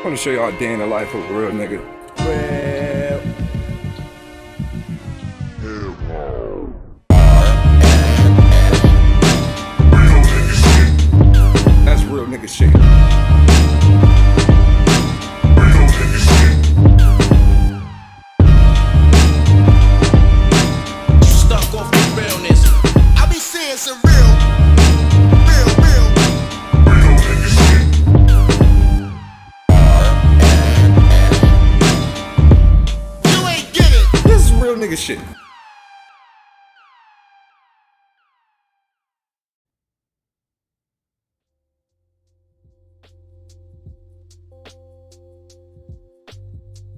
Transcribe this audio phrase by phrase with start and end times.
[0.00, 1.78] I want to show y'all a day in the life of a real nigga.
[11.84, 13.29] That's real nigga shit.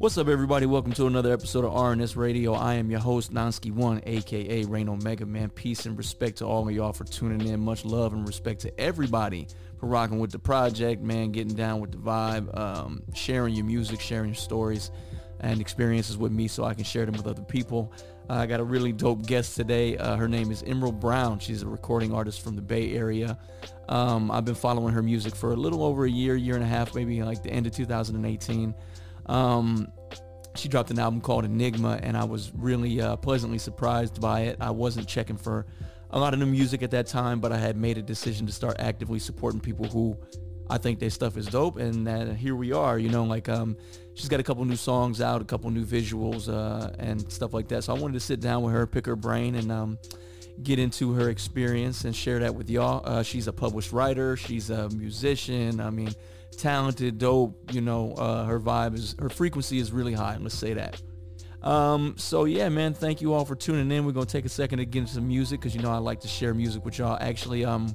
[0.03, 0.67] What's up, everybody?
[0.67, 2.55] Welcome to another episode of RNS Radio.
[2.55, 5.49] I am your host, Nonsky1, aka Rain Omega Man.
[5.49, 7.61] Peace and respect to all of y'all for tuning in.
[7.61, 9.47] Much love and respect to everybody
[9.79, 14.01] for rocking with the project, man, getting down with the vibe, um, sharing your music,
[14.01, 14.91] sharing your stories
[15.39, 17.93] and experiences with me so I can share them with other people.
[18.29, 19.97] Uh, I got a really dope guest today.
[19.99, 21.39] Uh, her name is Imerald Brown.
[21.39, 23.39] She's a recording artist from the Bay Area.
[23.89, 26.67] Um, I've been following her music for a little over a year, year and a
[26.67, 28.75] half, maybe like the end of 2018.
[29.27, 29.89] Um,
[30.55, 34.59] she dropped an album called Enigma, and I was really uh, pleasantly surprised by it.
[34.61, 35.67] I wasn't checking for
[36.11, 38.53] a lot of new music at that time, but I had made a decision to
[38.53, 40.17] start actively supporting people who
[40.69, 42.99] I think their stuff is dope, and uh, here we are.
[42.99, 43.77] You know, like um,
[44.15, 47.69] she's got a couple new songs out, a couple new visuals, uh, and stuff like
[47.69, 47.85] that.
[47.85, 49.99] So I wanted to sit down with her, pick her brain, and um,
[50.63, 53.03] get into her experience and share that with y'all.
[53.05, 54.37] Uh, she's a published writer.
[54.37, 55.81] She's a musician.
[55.81, 56.15] I mean,
[56.57, 57.73] talented, dope.
[57.73, 60.37] You know, uh, her vibe is, her frequency is really high.
[60.41, 61.01] Let's say that.
[61.63, 64.05] Um, so yeah, man, thank you all for tuning in.
[64.05, 66.21] We're gonna take a second to get into some music because you know I like
[66.21, 67.17] to share music with y'all.
[67.21, 67.95] Actually, um,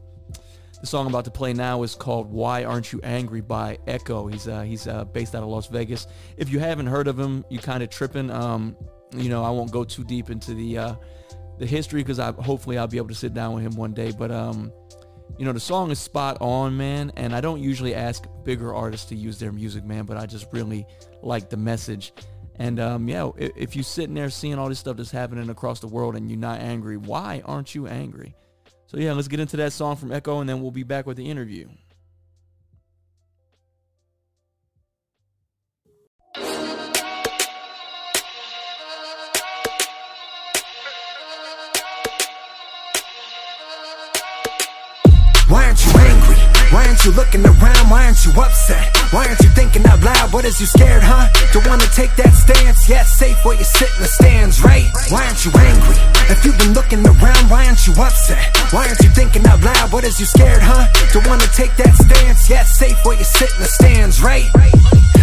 [0.79, 4.31] the song I'm about to play now is called "Why Aren't You Angry" by Ekoh.
[4.31, 6.07] He's uh, he's uh, based out of Las Vegas.
[6.37, 8.29] If you haven't heard of him, you kind of tripping.
[8.31, 8.77] Um,
[9.15, 10.95] you know, I won't go too deep into the uh,
[11.57, 14.11] the history because I hopefully I'll be able to sit down with him one day.
[14.17, 14.71] But um,
[15.37, 17.11] you know, the song is spot on, man.
[17.15, 20.47] And I don't usually ask bigger artists to use their music, man, but I just
[20.51, 20.85] really
[21.21, 22.13] like the message.
[22.55, 25.79] And um, yeah, i- if you're sitting there seeing all this stuff that's happening across
[25.79, 28.35] the world and you're not angry, why aren't you angry?
[28.87, 31.17] So yeah, let's get into that song from Ekoh, and then we'll be back with
[31.17, 31.67] the interview.
[47.17, 47.89] Looking around?
[47.89, 48.95] Why aren't you upset?
[49.09, 50.31] Why aren't you thinking out loud?
[50.31, 51.27] What is you scared, huh?
[51.51, 52.87] Don't wanna take that stance?
[52.87, 54.85] Yeah, it's safe where you sit in the stands, right?
[55.09, 55.97] Why aren't you angry?
[56.29, 58.55] If you've been looking around, why aren't you upset?
[58.69, 59.91] Why aren't you thinking out loud?
[59.91, 60.85] What is you scared, huh?
[61.11, 62.49] Don't wanna take that stance?
[62.49, 64.47] Yeah, it's safe where you sit in the stands, right?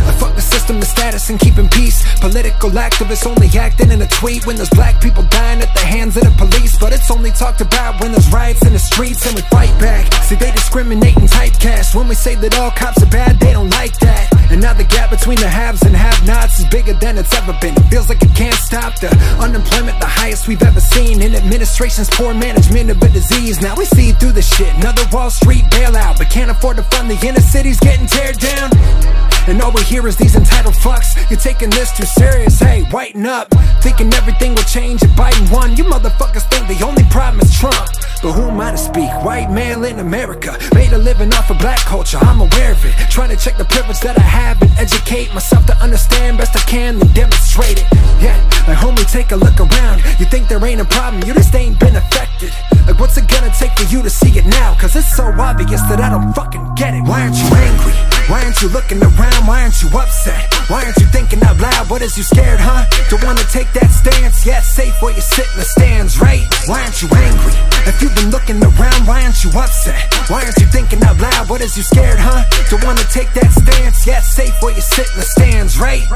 [0.07, 2.05] I fuck the system, the status, and keeping peace.
[2.21, 6.17] Political activists only acting in a tweet when there's black people dying at the hands
[6.17, 6.79] of the police.
[6.79, 10.13] But it's only talked about when there's riots in the streets and we fight back.
[10.25, 11.95] See, they discriminate and typecast.
[11.95, 14.29] When we say that all cops are bad, they don't like that.
[14.51, 17.75] And now the gap between the haves and have-nots is bigger than it's ever been.
[17.75, 18.99] It feels like it can't stop.
[19.01, 19.09] The
[19.41, 21.23] unemployment, the highest we've ever seen.
[21.23, 23.61] In administration's poor management of a disease.
[23.61, 24.73] Now we see through the shit.
[24.77, 29.34] Another Wall Street bailout, but can't afford to fund the inner cities getting teared down.
[29.47, 31.15] And all we hear is these entitled fucks.
[31.31, 33.49] You're taking this too serious, hey, whiten up.
[33.83, 35.77] Thinking everything will change if Biden won.
[35.77, 37.77] You motherfuckers think the only problem is Trump.
[38.23, 39.11] But who am I to speak?
[39.23, 40.57] White male in America.
[40.75, 42.95] Made a living off of black culture, I'm aware of it.
[43.11, 46.61] Trying to check the privilege that I have and educate myself to understand best I
[46.61, 47.87] can, then demonstrate it.
[48.25, 50.01] Yeah, like homie, take a look around.
[50.19, 52.53] You think there ain't a problem, you just ain't been affected.
[52.87, 54.75] Like, what's it gonna take for you to see it now?
[54.81, 57.03] Cause it's so obvious that I don't fucking get it.
[57.03, 57.93] Why aren't you angry?
[58.33, 59.34] Why aren't you looking around?
[59.43, 60.55] Why aren't you upset?
[60.69, 61.91] Why aren't you thinking out loud?
[61.91, 62.87] What is you scared, huh?
[63.11, 64.47] Don't wanna take that stance?
[64.47, 66.47] Yeah, it's safe where you sit in the stands, right?
[66.67, 67.53] Why aren't you angry?
[67.87, 70.15] If you've been looking around, why aren't you upset?
[70.29, 71.51] Why aren't you thinking out loud?
[71.51, 72.45] What is you scared, huh?
[72.71, 74.07] Don't wanna take that stance?
[74.07, 76.07] Yeah, it's safe where you sit in the stands, right?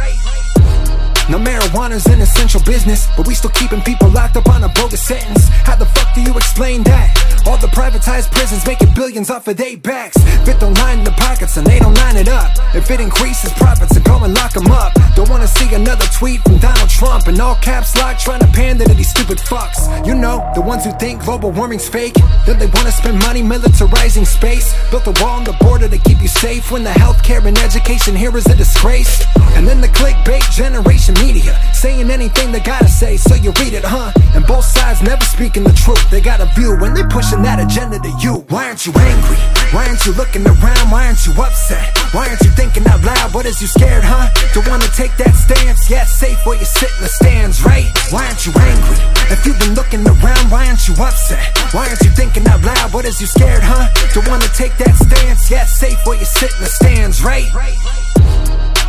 [1.29, 5.03] Now marijuana's an essential business, but we still keeping people locked up on a bogus
[5.03, 5.49] sentence.
[5.69, 7.13] How the fuck do you explain that?
[7.47, 10.17] All the privatized prisons making billions off of their backs.
[10.17, 12.51] If it don't line the pockets and they don't line it up.
[12.75, 14.95] If it increases profits, then go and lock them up.
[15.17, 18.87] Don't wanna see another tweet from Donald Trump and all caps lock trying to pander
[18.87, 19.85] to these stupid fucks.
[20.07, 22.15] You know, the ones who think global warming's fake.
[22.47, 24.73] Then they wanna spend money militarizing space.
[24.91, 28.17] Built a wall on the border to keep you safe when the healthcare and education
[28.17, 29.25] here is a disgrace.
[29.57, 33.85] And then the clickbait generation media saying anything they gotta say, so you read it,
[33.85, 34.11] huh?
[34.35, 36.03] And both sides never speaking the truth.
[36.11, 38.43] They got a view when they pushing that agenda to you.
[38.51, 39.39] Why aren't you angry?
[39.71, 40.91] Why aren't you looking around?
[40.91, 41.97] Why aren't you upset?
[42.13, 44.27] Why aren't you thinking out loud, what is you scared, huh?
[44.55, 47.87] Don't wanna take that stance, yeah, safe where you sit in the stands, right?
[48.11, 48.99] Why aren't you angry?
[49.31, 51.47] If you've been looking around, why aren't you upset?
[51.73, 53.87] Why aren't you thinking out loud, what is you scared, huh?
[54.15, 57.47] Don't wanna take that stance, yeah, safe where you sit in the stands, right?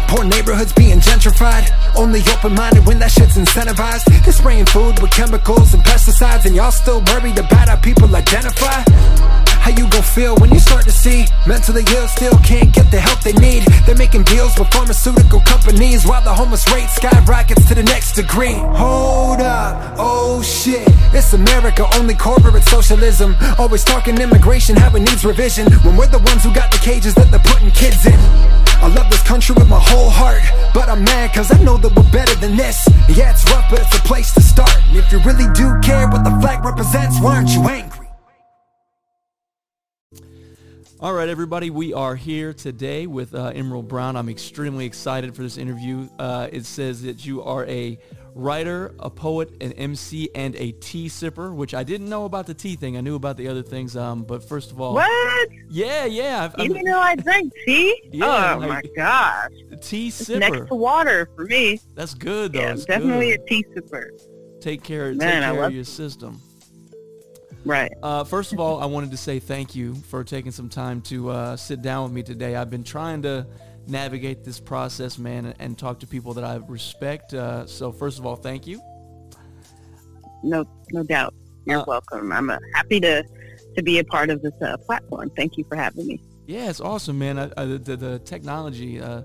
[0.09, 5.75] Poor neighborhoods being gentrified Only open-minded when that shit's incentivized They're spraying food with chemicals
[5.75, 9.38] and pesticides And y'all still worried about how people identify?
[9.59, 11.25] How you gon' feel when you start to see?
[11.47, 13.63] Mentally ill still can't get the help they need.
[13.85, 18.57] They're making deals with pharmaceutical companies While the homeless rate skyrockets to the next degree.
[18.79, 20.87] Hold up, oh shit.
[21.13, 23.35] It's America, only corporate socialism.
[23.57, 25.71] Always talking immigration, how it needs revision.
[25.83, 28.19] When we're the ones who got the cages that they're putting kids in.
[28.81, 30.41] I love this country with my whole heart
[30.73, 32.87] But I'm mad cause I know that we're better than this.
[33.09, 34.73] Yeah, it's rough, but it's a place to start.
[34.87, 37.98] And if you really do care what the flag represents Why aren't you angry?
[41.01, 44.17] All right, everybody, we are here today with uh, Imerald Brown.
[44.17, 46.09] I'm extremely excited for this interview.
[46.19, 47.97] Uh, it says that you are a
[48.35, 52.53] writer, a poet, an MC, and a tea sipper, which I didn't know about the
[52.53, 52.97] tea thing.
[52.97, 53.95] I knew about the other things.
[53.95, 55.49] Um, but first of all, What?
[55.69, 58.01] yeah, yeah, I've, You I'm know I drink tea?
[58.11, 59.51] Yeah, oh like- my gosh.
[59.81, 61.79] tea It's next to water for me.
[61.95, 62.59] That's good though.
[62.59, 63.39] Yeah, definitely good.
[63.41, 64.09] a tea sipper.
[64.59, 66.41] Take care, take Man, I care of your system.
[67.65, 67.91] Right.
[68.01, 71.29] Uh, first of all, I wanted to say thank you for taking some time to
[71.29, 72.55] uh, sit down with me today.
[72.55, 73.45] I've been trying to
[73.87, 77.33] navigate this process, man, and, and talk to people that I respect.
[77.33, 78.81] Uh, so first of all, thank you.
[80.43, 81.33] No no doubt.
[81.65, 82.31] You're Uh, welcome.
[82.31, 83.23] I'm uh, happy to
[83.75, 85.29] to be a part of this uh, platform.
[85.35, 86.21] Thank you for having me.
[86.47, 87.37] Yeah, it's awesome, man.
[87.37, 89.23] I, I, the, the technology uh,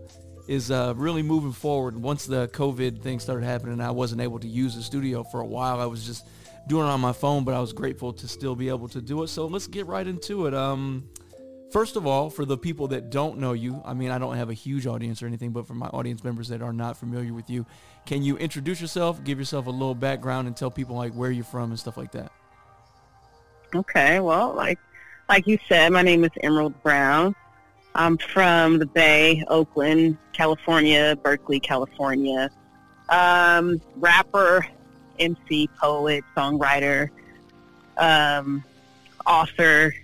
[0.48, 1.96] is uh, really moving forward.
[1.96, 5.46] Once the COVID thing started happening, I wasn't able to use the studio for a
[5.46, 5.80] while.
[5.80, 6.26] I was just
[6.68, 9.22] doing it on my phone, but I was grateful to still be able to do
[9.22, 9.28] it.
[9.28, 10.54] So let's get right into it.
[10.54, 11.08] Um,
[11.70, 14.50] first of all, for the people that don't know you, I mean, I don't have
[14.50, 17.50] a huge audience or anything, but for my audience members that are not familiar with
[17.50, 17.66] you,
[18.06, 21.44] can you introduce yourself, give yourself a little background, and tell people like where you're
[21.44, 22.32] from and stuff like that?
[23.74, 24.20] Okay.
[24.20, 24.78] Well, like
[25.28, 27.34] like you said, my name is Imerald Brown.
[27.94, 32.50] I'm from the Bay, Oakland, California, Berkeley, California.
[33.08, 34.66] Um, rapper,
[35.18, 37.10] MC, poet, songwriter,
[37.96, 38.64] um,
[39.26, 39.94] author.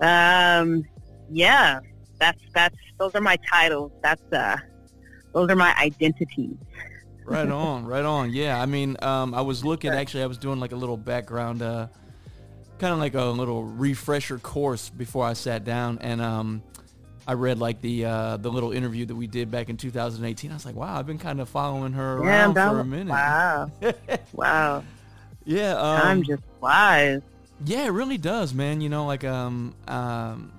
[0.00, 0.84] Um,
[1.30, 1.80] yeah,
[2.18, 3.92] that's that's those are my titles.
[4.02, 4.56] That's uh,
[5.32, 6.56] those are my identities.
[7.24, 8.32] Right on, right on.
[8.32, 9.90] Yeah, I mean, um, I was looking.
[9.90, 11.88] Actually, I was doing like a little background, uh,
[12.78, 16.62] kind of like a little refresher course before I sat down, and um,
[17.26, 20.50] I read like the uh, the little interview that we did back in 2018.
[20.50, 23.10] I was like, wow, I've been kind of following her Yeah, around for a minute.
[23.10, 23.70] Wow,
[24.32, 24.84] wow.
[25.44, 27.22] Yeah, um, Time just flies.
[27.64, 28.80] yeah, it really does, man.
[28.80, 30.52] You know, like um, um,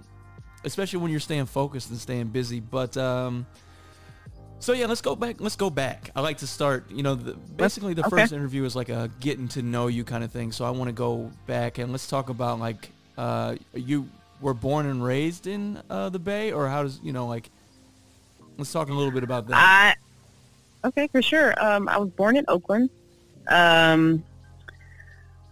[0.64, 2.60] especially when you're staying focused and staying busy.
[2.60, 3.46] But um,
[4.60, 5.40] so yeah, let's go back.
[5.40, 6.10] Let's go back.
[6.16, 6.90] I like to start.
[6.90, 8.22] You know, the, basically the okay.
[8.22, 10.52] first interview is like a getting to know you kind of thing.
[10.52, 14.10] So I want to go back and let's talk about like uh, you
[14.42, 17.50] were born and raised in uh, the Bay, or how does you know like?
[18.58, 19.56] Let's talk a little bit about that.
[20.84, 21.54] I okay for sure.
[21.64, 22.90] Um, I was born in Oakland,
[23.48, 24.24] um,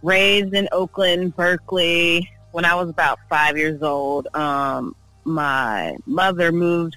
[0.02, 2.30] raised in Oakland, Berkeley.
[2.52, 4.94] When I was about five years old, um,
[5.24, 6.96] my mother moved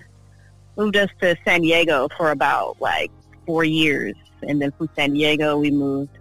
[0.78, 3.12] moved us to San Diego for about like
[3.46, 6.18] four years, and then from San Diego we moved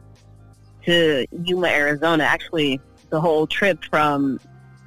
[0.87, 2.25] to Yuma, Arizona.
[2.25, 4.40] Actually, the whole trip from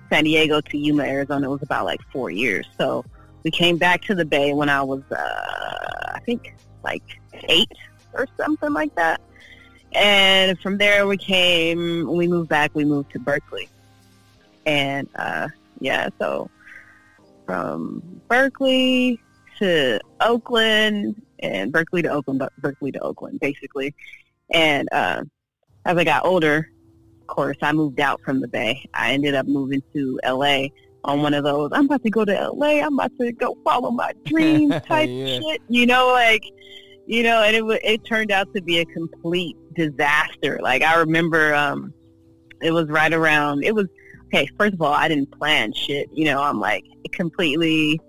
[0.09, 2.67] San Diego to Yuma, Arizona was about like four years.
[2.77, 3.05] So
[3.43, 7.71] we came back to the Bay when I was, uh, I think, like eight
[8.13, 9.21] or something like that.
[9.93, 12.07] And from there, we came.
[12.07, 13.69] We moved back, we moved to Berkeley.
[14.65, 15.47] And uh,
[15.79, 16.49] yeah, so
[17.45, 19.19] from Berkeley
[19.57, 23.95] to Oakland, and Berkeley to Oakland, Ber- Berkeley to Oakland, basically.
[24.51, 25.23] And uh,
[25.85, 26.69] as I got older,
[27.29, 28.83] course, I moved out from the Bay.
[28.93, 30.67] I ended up moving to LA
[31.03, 31.69] on one of those.
[31.73, 32.81] I'm about to go to LA.
[32.81, 35.39] I'm about to go follow my dreams type Yeah.
[35.39, 35.61] shit.
[35.69, 36.43] You know, like
[37.05, 40.59] you know, and it wa- it turned out to be a complete disaster.
[40.61, 41.93] Like I remember, um,
[42.61, 43.63] it was right around.
[43.63, 43.87] It was
[44.27, 44.47] okay.
[44.59, 46.07] First of all, I didn't plan shit.
[46.13, 46.83] You know, I'm like
[47.13, 47.99] completely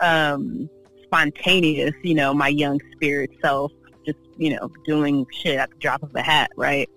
[0.00, 0.68] um,
[1.04, 1.92] spontaneous.
[2.02, 3.70] You know, my young spirit self,
[4.06, 6.50] just you know, doing shit at the drop of a hat.
[6.56, 6.88] Right.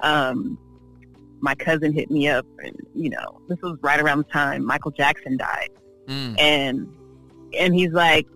[0.00, 0.58] Um,
[1.42, 4.90] my cousin hit me up, and you know, this was right around the time Michael
[4.92, 5.70] Jackson died
[6.08, 6.40] Mm.
[6.40, 6.88] and
[7.56, 8.26] and he's like,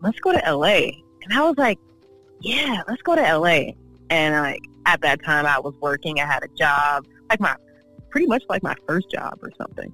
[0.00, 0.90] "Let's go to LA."
[1.22, 1.78] And I was like,
[2.40, 3.74] "Yeah, let's go to LA."
[4.08, 6.18] And like at that time, I was working.
[6.20, 7.54] I had a job, like my
[8.08, 9.92] pretty much like my first job or something.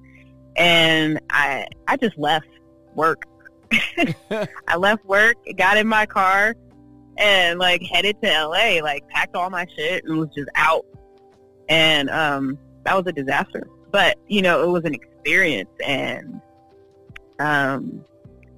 [0.55, 2.47] And I I just left
[2.95, 3.25] work
[4.67, 6.55] I left work, got in my car,
[7.17, 8.79] and like headed to LA.
[8.81, 10.85] Like packed all my shit and was just out.
[11.69, 13.67] And um, that was a disaster.
[13.91, 16.41] But you know, it was an experience, and
[17.39, 18.03] um,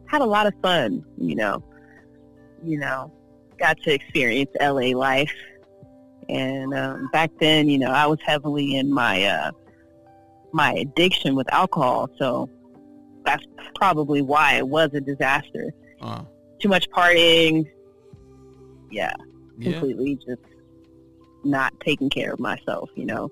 [0.08, 1.04] had a lot of fun.
[1.18, 1.64] You know,
[2.64, 3.12] you know,
[3.60, 5.34] got to experience LA life.
[6.30, 9.52] And um, back then, you know, I was heavily in my uh,
[10.52, 12.50] my addiction with alcohol, so
[13.26, 13.44] that's
[13.76, 15.74] probably why it was a disaster.
[16.02, 16.24] Uh,
[16.60, 17.68] Too much partying,
[18.92, 19.14] yeah,
[19.58, 19.72] yeah.
[19.72, 20.42] completely just
[21.44, 23.32] not taking care of myself, you know.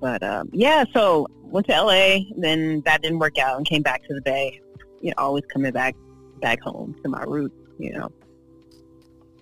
[0.00, 4.06] But um, yeah, so went to LA, then that didn't work out, and came back
[4.06, 4.60] to the Bay.
[5.00, 5.94] You know, always coming back
[6.40, 8.10] back home to my roots, you know.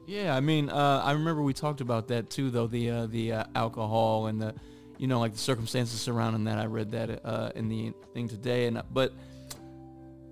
[0.06, 3.32] Yeah, I mean, uh, I remember we talked about that too, though the uh, the
[3.32, 4.54] uh, alcohol and the,
[4.98, 6.58] you know, like the circumstances surrounding that.
[6.58, 9.12] I read that uh, in the thing today, and but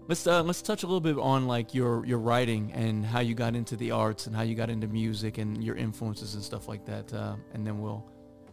[0.09, 3.35] let's uh, let's touch a little bit on like your your writing and how you
[3.35, 6.69] got into the arts and how you got into music and your influences and stuff
[6.69, 8.05] like that, uh, and then we'll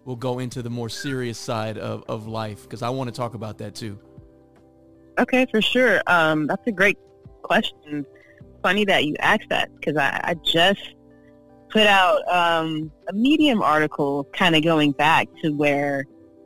[0.06, 3.34] we'll go into the more serious side of, of life because I want to talk
[3.34, 4.00] about that too.
[5.20, 6.01] Okay, for sure.
[6.08, 6.98] Um, that's a great
[7.41, 8.06] question.
[8.63, 10.96] Funny that you asked that because I, I just
[11.70, 16.06] put out um, a Medium article, kind of going back to where,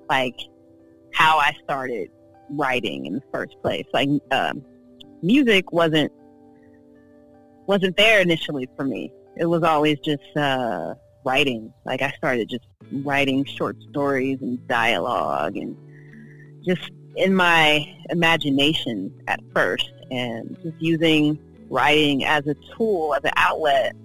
[0.10, 0.36] like,
[1.13, 2.10] how I started
[2.50, 3.86] writing in the first place.
[3.93, 4.63] Like, um,
[5.24, 6.12] music wasn't
[7.65, 9.12] wasn't there initially for me.
[9.38, 11.74] It was always just uh, writing.
[11.86, 15.75] Like, I started just writing short stories and dialogue and
[16.65, 21.39] just in my imagination at first and just using
[21.70, 23.96] writing as a tool, as an outlet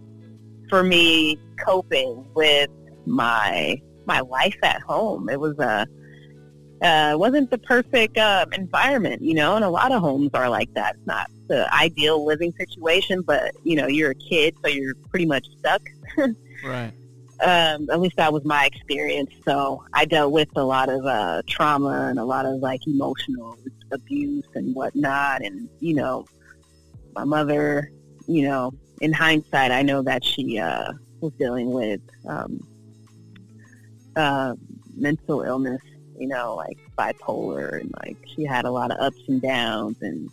[0.69, 2.71] for me coping with
[3.07, 5.29] my my life at home.
[5.29, 5.87] It was a
[6.83, 10.73] uh, wasn't the perfect uh, environment, you know, and a lot of homes are like
[10.75, 10.95] that.
[10.95, 15.27] It's not the ideal living situation, but you know, you're a kid, so you're pretty
[15.27, 15.83] much stuck.
[16.65, 16.93] Right.
[17.41, 19.31] um, at least that was my experience.
[19.45, 23.57] So I dealt with a lot of uh, trauma and a lot of like emotional
[23.93, 25.43] abuse and whatnot.
[25.43, 26.27] And you know,
[27.15, 27.93] my mother,
[28.27, 32.61] you know, in hindsight, I know that she uh, was dealing with um,
[34.17, 34.55] uh,
[34.97, 35.81] mental illness.
[36.19, 40.31] You know, like bipolar, and like she had a lot of ups and downs, and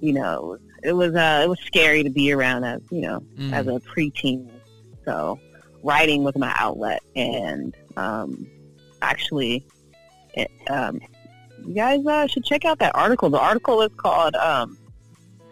[0.00, 3.52] you know, it was uh, it was scary to be around as you know Mm.
[3.52, 4.48] as a preteen.
[5.04, 5.38] So
[5.82, 8.46] writing was my outlet, and um,
[9.00, 9.64] actually,
[10.34, 11.00] it, um,
[11.64, 13.30] you guys uh, should check out that article.
[13.30, 14.76] The article is called um,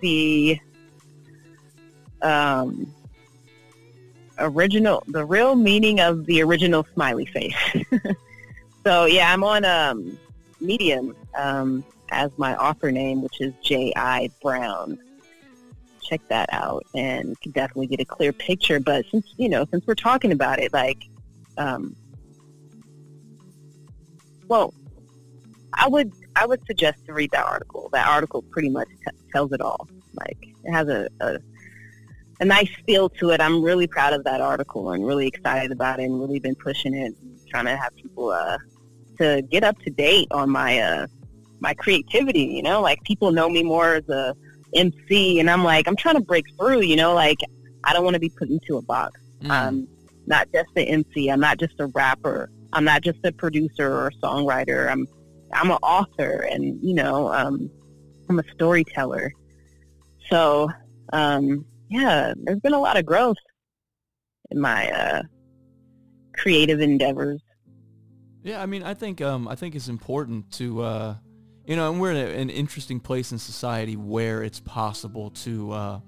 [0.03, 0.59] the
[2.23, 2.93] um,
[4.39, 7.55] original, the real meaning of the original smiley face.
[8.87, 10.16] so yeah, I'm on um,
[10.61, 14.97] Medium um, as my author name, which is J I Brown.
[16.02, 18.78] Check that out, and can definitely get a clear picture.
[18.78, 21.02] But since you know, since we're talking about it, like,
[21.59, 21.97] um,
[24.47, 24.73] well,
[25.75, 27.88] I would I would suggest to read that article.
[27.93, 29.88] That article pretty much t- tells it all.
[30.14, 31.38] Like, it has a, a
[32.38, 33.40] a nice feel to it.
[33.40, 36.95] I'm really proud of that article and really excited about it and really been pushing
[36.95, 38.59] it, and trying to have people uh,
[39.18, 41.06] to get up to date on my uh,
[41.61, 42.44] my creativity.
[42.44, 44.35] You know, like people know me more as a
[44.75, 46.82] MC, and I'm like I'm trying to break through.
[46.82, 47.38] You know, like
[47.85, 49.20] I don't want to be put into a box.
[49.42, 49.50] Mm.
[49.50, 49.88] I'm
[50.26, 51.28] not just an MC.
[51.30, 52.50] I'm not just a rapper.
[52.73, 54.90] I'm not just a producer or a songwriter.
[54.90, 55.06] I'm
[55.52, 57.70] I'm an author, and you know, um,
[58.28, 59.32] I'm a storyteller.
[60.28, 60.68] So,
[61.12, 63.37] um, yeah, there's been a lot of growth
[64.50, 65.23] in my uh,
[66.35, 67.40] creative endeavors.
[68.47, 71.15] Yeah, I mean, I think um, I think it's important to, uh,
[71.67, 75.73] you know, and we're in a, an interesting place in society where it's possible to,
[75.73, 76.00] uh,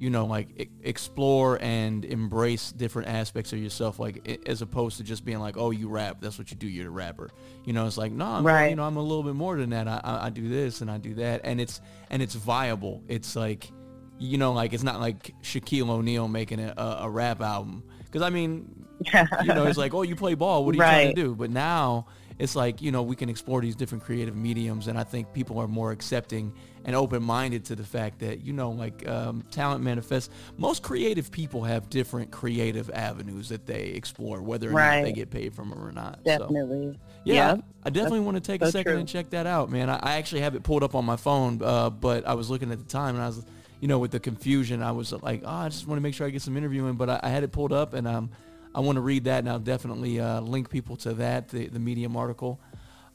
[0.00, 4.96] you know, like e- explore and embrace different aspects of yourself, like i- as opposed
[4.96, 7.30] to just being like, oh, you rap, that's what you do, you're a rapper.
[7.64, 8.70] You know, it's like, no, I'm, Right.
[8.70, 9.86] you know, I'm a little bit more than that.
[9.86, 11.80] I, I, I do this and I do that, and it's
[12.10, 13.04] and it's viable.
[13.06, 13.70] It's like,
[14.18, 17.84] you know, like it's not like Shaquille O'Neal making a, a, a rap album.
[18.14, 18.86] Because I mean,
[19.42, 20.64] you know, it's like, oh, you play ball.
[20.64, 21.34] What are you trying to do?
[21.34, 22.06] But now
[22.38, 24.86] it's like, you know, we can explore these different creative mediums.
[24.86, 26.52] And I think people are more accepting
[26.84, 30.32] and open-minded to the fact that, you know, like um, talent manifests.
[30.56, 35.30] Most creative people have different creative avenues that they explore, whether or not they get
[35.30, 36.20] paid from them or not.
[36.24, 36.96] So, Definitely.
[37.24, 39.00] yeah, Yeah, I definitely want to take a second true.
[39.00, 39.90] and check that out, man.
[39.90, 42.70] I, I actually have it pulled up on my phone, uh, but I was looking
[42.70, 43.44] at the time and I was,
[43.84, 46.26] you know, with the confusion, I was like, oh, I just want to make sure
[46.26, 48.30] I get some interviewing, but I, I had it pulled up and um,
[48.74, 51.78] I want to read that and I'll definitely uh, link people to that, the, the
[51.78, 52.58] Medium article.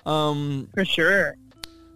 [0.06, 1.36] Um, For sure.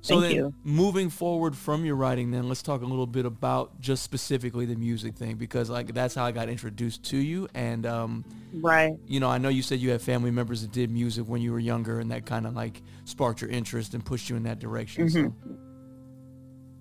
[0.01, 0.53] So Thank then, you.
[0.63, 4.75] moving forward from your writing, then let's talk a little bit about just specifically the
[4.75, 7.48] music thing because like that's how I got introduced to you.
[7.53, 8.96] And um, Right.
[9.06, 11.51] you know, I know you said you had family members that did music when you
[11.51, 14.58] were younger, and that kind of like sparked your interest and pushed you in that
[14.58, 15.08] direction.
[15.10, 15.53] Mm-hmm.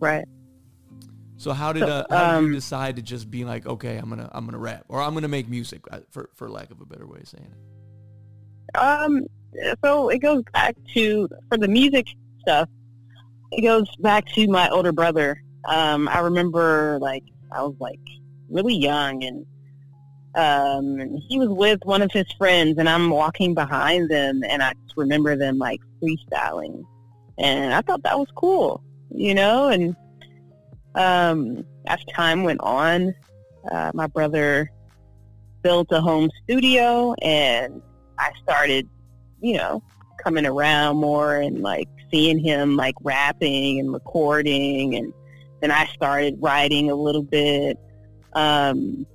[0.00, 0.24] Right.
[1.42, 4.08] So how did uh, how did you um, decide to just be like, okay, I'm
[4.08, 6.86] gonna I'm gonna rap or I'm gonna make music uh, for for lack of a
[6.86, 8.78] better way of saying it.
[8.78, 9.26] Um,
[9.84, 12.06] so it goes back to for the music
[12.40, 12.68] stuff.
[13.50, 15.42] It goes back to my older brother.
[15.64, 18.00] Um, I remember like I was like
[18.48, 19.46] really young, and
[20.36, 24.74] um, he was with one of his friends, and I'm walking behind them, and I
[24.84, 26.84] just remember them like freestyling,
[27.36, 28.80] and I thought that was cool,
[29.10, 29.68] you know.
[29.68, 29.96] And
[30.94, 33.14] um, as time went on,
[33.70, 34.70] uh, my brother
[35.62, 37.80] built a home studio, and
[38.18, 38.88] I started,
[39.40, 39.82] you know,
[40.22, 45.12] coming around more and like seeing him like rapping and recording and
[45.62, 47.78] then I started writing a little bit.
[48.34, 49.06] Um,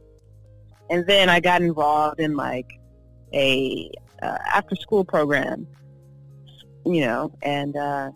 [0.90, 2.80] and then I got involved in like
[3.34, 3.92] a
[4.24, 5.68] uh, after school program,
[6.86, 8.12] you know, and uh,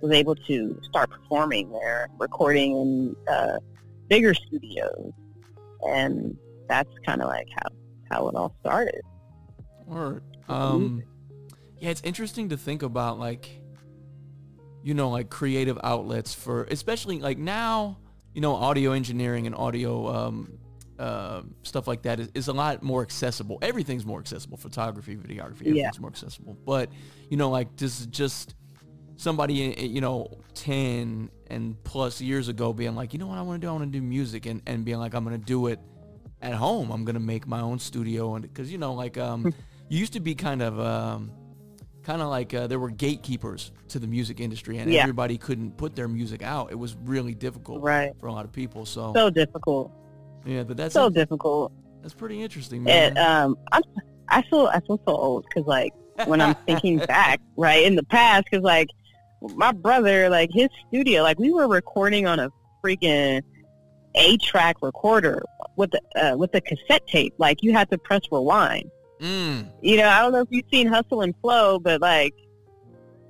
[0.00, 3.58] was able to start performing there, recording in uh,
[4.08, 5.12] bigger studios.
[5.82, 6.36] And
[6.68, 7.68] that's kind of like how,
[8.10, 9.00] how it all started.
[9.86, 11.02] Or um,
[11.78, 13.48] yeah, it's interesting to think about like,
[14.82, 17.98] you know, like creative outlets for, especially like now,
[18.34, 20.58] you know, audio engineering and audio um,
[20.98, 23.58] uh, stuff like that is, is a lot more accessible.
[23.62, 24.58] Everything's more accessible.
[24.58, 25.90] Photography, videography, everything's Yeah.
[26.00, 26.56] more accessible.
[26.66, 26.90] But
[27.30, 28.54] you know, like this is just
[29.22, 33.42] somebody, eh, you know, ten and plus years ago being like, you know what I
[33.42, 33.70] want to do?
[33.70, 35.78] I want to do music, and and being like, I'm gonna do it
[36.40, 36.90] at home.
[36.90, 39.52] I'm gonna make my own studio, and because you know, like um,
[39.88, 41.30] you used to be kind of um,
[42.02, 45.02] kind of like uh, there were gatekeepers to the music industry, and Yeah.
[45.02, 46.72] everybody couldn't put their music out.
[46.72, 48.12] It was really difficult Right.
[48.18, 48.84] for a lot of people.
[48.86, 49.92] So, So difficult.
[50.44, 51.70] yeah, but that's So difficult.
[52.02, 53.10] that's pretty interesting, man.
[53.10, 53.82] And um, I'm,
[54.28, 55.92] I feel I feel so old because like
[56.26, 58.88] when I'm thinking back, right in the past, because like
[59.54, 62.50] my brother, like his studio, like we were recording on a
[62.84, 63.42] freaking
[64.14, 65.42] eight track recorder
[65.76, 67.34] with the uh, with the cassette tape.
[67.38, 68.90] Like you had to press rewind.
[69.20, 69.66] mm.
[69.80, 72.34] You know, I don't know if you've seen Hustle and Flow, but like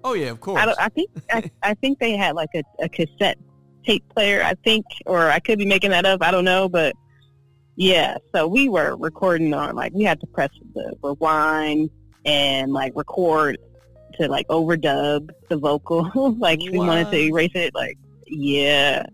[0.05, 0.61] Oh yeah, of course.
[0.61, 3.39] I, don't, I think I, I think they had like a, a cassette
[3.85, 4.43] tape player.
[4.43, 6.23] I think, or I could be making that up.
[6.23, 6.95] I don't know, but
[7.77, 8.17] yeah.
[8.35, 11.91] So we were recording on like we had to press the rewind
[12.25, 13.59] and like record
[14.21, 16.11] to like overdub the vocal.
[16.41, 17.75] like we wanted to erase it.
[17.75, 19.05] Like yeah,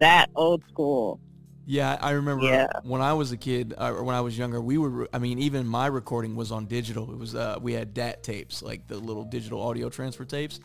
[0.00, 1.20] that old school.
[1.66, 2.68] Yeah, I remember Yeah.
[2.80, 5.08] when I was a kid, uh, or when I was younger, we were.
[5.12, 7.12] I mean, even my recording was on digital.
[7.12, 10.60] It was uh, we had DAT tapes, like the little digital audio transfer tapes.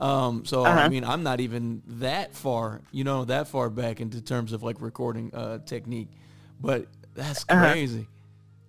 [0.00, 0.88] Um, so I Uh-huh.
[0.88, 4.80] mean, I'm not even that far, you know, that far back into terms of like
[4.80, 6.08] recording uh, technique,
[6.60, 7.76] but that's Uh-huh.
[7.76, 8.08] crazy.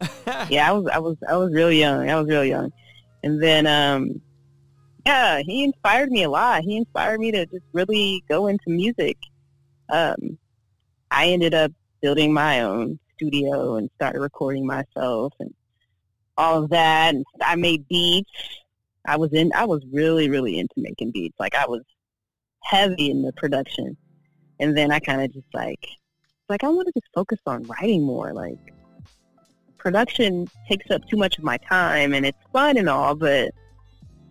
[0.48, 2.10] yeah, I was I was I was real young.
[2.10, 2.72] I was real young.
[3.24, 4.22] And then um
[5.06, 6.64] yeah, he inspired me a lot.
[6.64, 9.18] He inspired me to just really go into music.
[9.90, 10.38] Um
[11.12, 15.54] I ended up building my own studio and started recording myself and
[16.38, 18.32] all of that and I made beats.
[19.06, 21.40] I was in I was really really into making beats.
[21.40, 21.82] Like I was
[22.64, 23.98] heavy in the production.
[24.62, 25.88] And then I kind of just like
[26.50, 28.58] like I want to just focus on writing more like
[29.78, 33.52] production takes up too much of my time and it's fun and all, but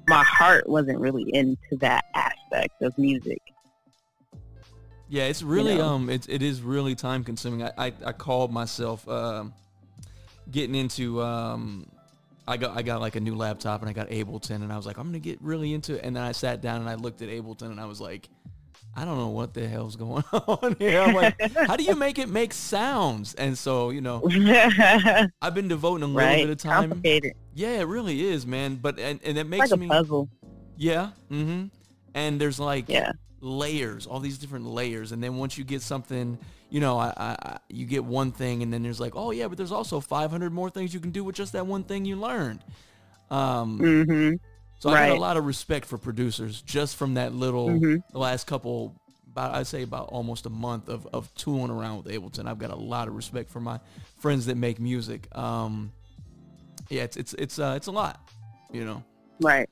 [0.08, 3.40] my heart wasn't really into that aspect of music.
[5.08, 5.86] Yeah, it's really know?
[5.86, 7.62] um, it's it is really time consuming.
[7.62, 9.54] I I, I called myself um,
[10.50, 11.86] getting into um,
[12.46, 14.86] I got I got like a new laptop and I got Ableton and I was
[14.86, 17.22] like I'm gonna get really into it and then I sat down and I looked
[17.22, 18.28] at Ableton and I was like
[18.96, 21.00] I don't know what the hell's going on here.
[21.00, 23.34] I'm like, how do you make it make sounds?
[23.34, 24.22] And so you know.
[25.40, 26.90] I've been devoting a little bit of time.
[26.90, 27.34] Complicated.
[27.58, 28.76] Yeah, it really is, man.
[28.76, 30.28] But and, and it makes like a me puzzle.
[30.76, 31.10] yeah.
[31.30, 31.66] Mm-hmm.
[32.14, 33.12] And there's like Yeah.
[33.40, 36.38] layers, all these different layers, and then once you get something,
[36.70, 39.48] you know, I, I, I you get one thing, and then there's like, oh yeah,
[39.48, 42.16] but there's also 500 more things you can do with just that one thing you
[42.16, 42.60] learned.
[43.30, 44.34] Um, mm-hmm.
[44.78, 48.02] so I got a lot of respect for producers just from that little Mhm.
[48.12, 48.94] the last couple.
[49.32, 52.46] About, I'd say about almost a month of, of tooling around with Ableton.
[52.48, 53.78] I've got a lot of respect for my
[54.16, 55.28] friends that make music.
[55.36, 55.92] Um,
[56.88, 58.30] yeah, it's it's it's uh, it's a lot,
[58.72, 59.02] you know.
[59.40, 59.68] Right.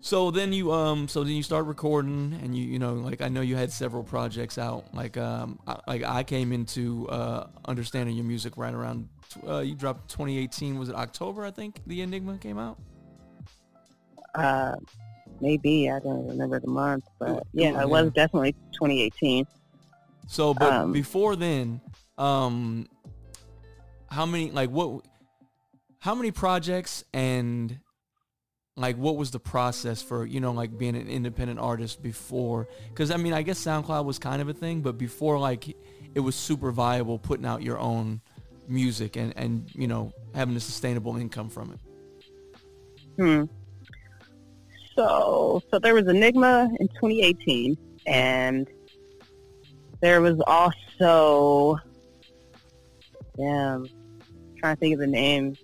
[0.00, 3.28] So then you um so then you start recording and you you know like I
[3.28, 8.14] know you had several projects out like um I, like I came into uh understanding
[8.14, 9.08] your music right around
[9.48, 12.78] uh you dropped 2018 was it October I think the Enigma came out
[14.34, 14.76] Uh,
[15.40, 19.46] maybe I don't remember the month, but Ooh, yeah, it was definitely 2018.
[20.26, 21.80] So, but Um, before then,
[22.18, 22.88] um,
[24.08, 25.04] how many like what?
[26.04, 27.78] How many projects and
[28.76, 32.68] like what was the process for you know like being an independent artist before?
[32.90, 35.74] Because I mean, I guess SoundCloud was kind of a thing, but before like
[36.14, 38.20] it was super viable putting out your own
[38.68, 41.78] music and and you know having a sustainable income from it.
[43.16, 43.44] Hmm.
[44.94, 48.68] So, so there was Enigma in 2018, and
[50.02, 51.78] there was also,
[53.38, 53.86] damn,
[54.58, 55.56] trying to think of the name.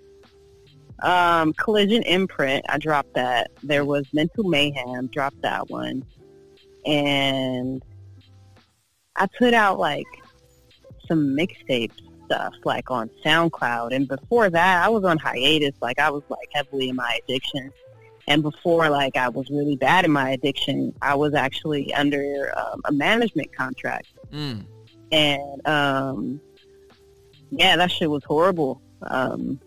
[1.02, 2.64] Um, Collision Imprint.
[2.68, 3.50] I dropped that.
[3.62, 5.06] There was Mental Mayhem.
[5.08, 6.04] Dropped that one,
[6.84, 7.82] and
[9.16, 10.06] I put out like
[11.06, 11.92] some mixtape
[12.30, 13.94] stuff like on SoundCloud.
[13.94, 15.74] And before that, I was on hiatus.
[15.82, 17.72] Like I was like heavily in my addiction.
[18.28, 22.80] And before like I was really bad in my addiction, I was actually under um,
[22.84, 24.06] a management contract.
[24.32, 24.64] Mm.
[25.10, 26.40] And um,
[27.50, 28.80] yeah, that shit was horrible.
[29.02, 29.60] Um,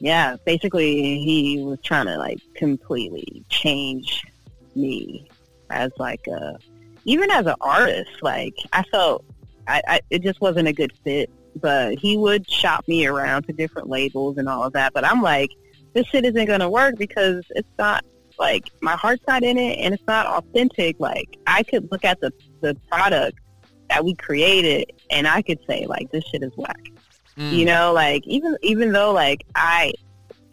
[0.00, 4.24] yeah, basically he was trying to like completely change
[4.74, 5.28] me
[5.68, 6.58] as like a
[7.04, 8.10] even as an artist.
[8.22, 9.24] Like I felt
[9.68, 11.30] I, I it just wasn't a good fit.
[11.56, 14.92] But he would shop me around to different labels and all of that.
[14.92, 15.50] But I'm like,
[15.94, 18.04] this shit isn't gonna work because it's not
[18.38, 20.96] like my heart's not in it and it's not authentic.
[20.98, 22.32] Like I could look at the
[22.62, 23.38] the product
[23.90, 26.90] that we created and I could say like this shit is whack.
[27.40, 27.52] Mm.
[27.52, 29.92] You know, like even even though like I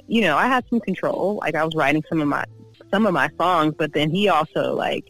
[0.08, 1.38] you know, I had some control.
[1.42, 2.46] Like I was writing some of my
[2.92, 5.06] some of my songs, but then he also like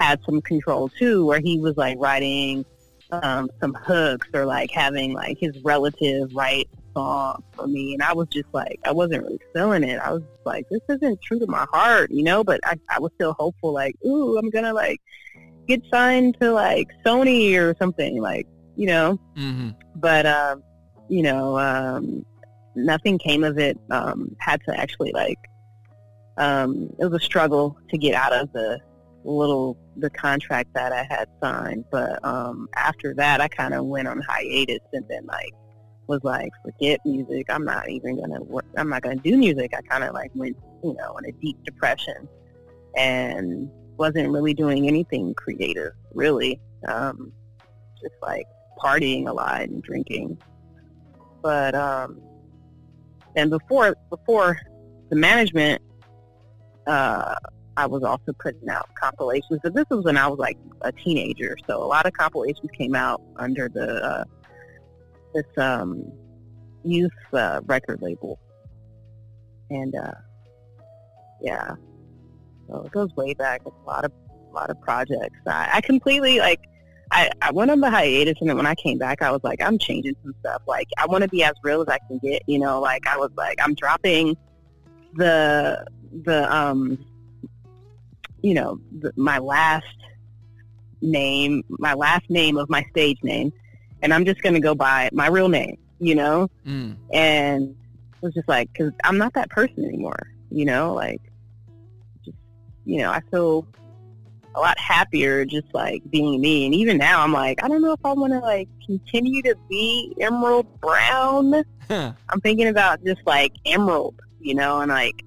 [0.00, 2.64] had some control too where he was like writing
[3.12, 8.02] um, some hooks or like having like his relative write a song for me and
[8.02, 10.00] I was just like I wasn't really feeling it.
[10.00, 13.12] I was like, this isn't true to my heart, you know, but I, I was
[13.14, 15.00] still hopeful like, ooh, I'm gonna like
[15.68, 20.62] get signed to like Sony or something, like, you know hmm but um,
[21.10, 22.24] you know, um,
[22.74, 23.76] nothing came of it.
[23.90, 25.38] Um, had to actually like,
[26.38, 28.78] um, it was a struggle to get out of the
[29.24, 31.84] little the contract that I had signed.
[31.90, 35.52] But um, after that, I kind of went on hiatus and then like
[36.06, 37.46] was like, forget music.
[37.50, 38.64] I'm not even gonna work.
[38.76, 39.72] I'm not gonna do music.
[39.76, 42.28] I kind of like went, you know, in a deep depression
[42.96, 46.60] and wasn't really doing anything creative, really.
[46.86, 47.32] Um,
[48.00, 48.46] just like
[48.78, 50.38] partying a lot and drinking.
[51.42, 52.20] But um,
[53.36, 54.58] and before before
[55.08, 55.82] the management,
[56.86, 57.34] uh,
[57.76, 59.60] I was also putting out compilations.
[59.62, 62.94] But this was when I was like a teenager, so a lot of compilations came
[62.94, 64.24] out under the uh,
[65.34, 66.10] this um,
[66.84, 68.38] youth uh, record label,
[69.70, 70.12] and uh,
[71.40, 71.74] yeah,
[72.68, 73.62] so it goes way back.
[73.64, 74.12] It's a lot of
[74.50, 75.38] a lot of projects.
[75.46, 76.60] I, I completely like
[77.12, 79.60] I, I went on the hiatus and then when I came back I was like,
[79.62, 80.62] I'm changing some stuff.
[80.66, 83.16] Like I want to be as real as I can get, you know, like I
[83.16, 84.36] was like, I'm dropping
[85.14, 85.84] the,
[86.24, 87.04] the, um,
[88.42, 89.86] you know, the, my last
[91.02, 93.52] name, my last name of my stage name.
[94.02, 96.48] And I'm just going to go by my real name, you know?
[96.66, 96.96] Mm.
[97.12, 97.76] And
[98.14, 101.20] it was just like, cause I'm not that person anymore, you know, like,
[102.24, 102.36] just,
[102.84, 103.66] you know, I feel
[104.54, 106.66] a lot happier just like being me.
[106.66, 109.54] And even now I'm like, I don't know if I want to like continue to
[109.68, 111.62] be Imerald Brown.
[111.88, 115.24] I'm thinking about just like Imerald, you know, and like,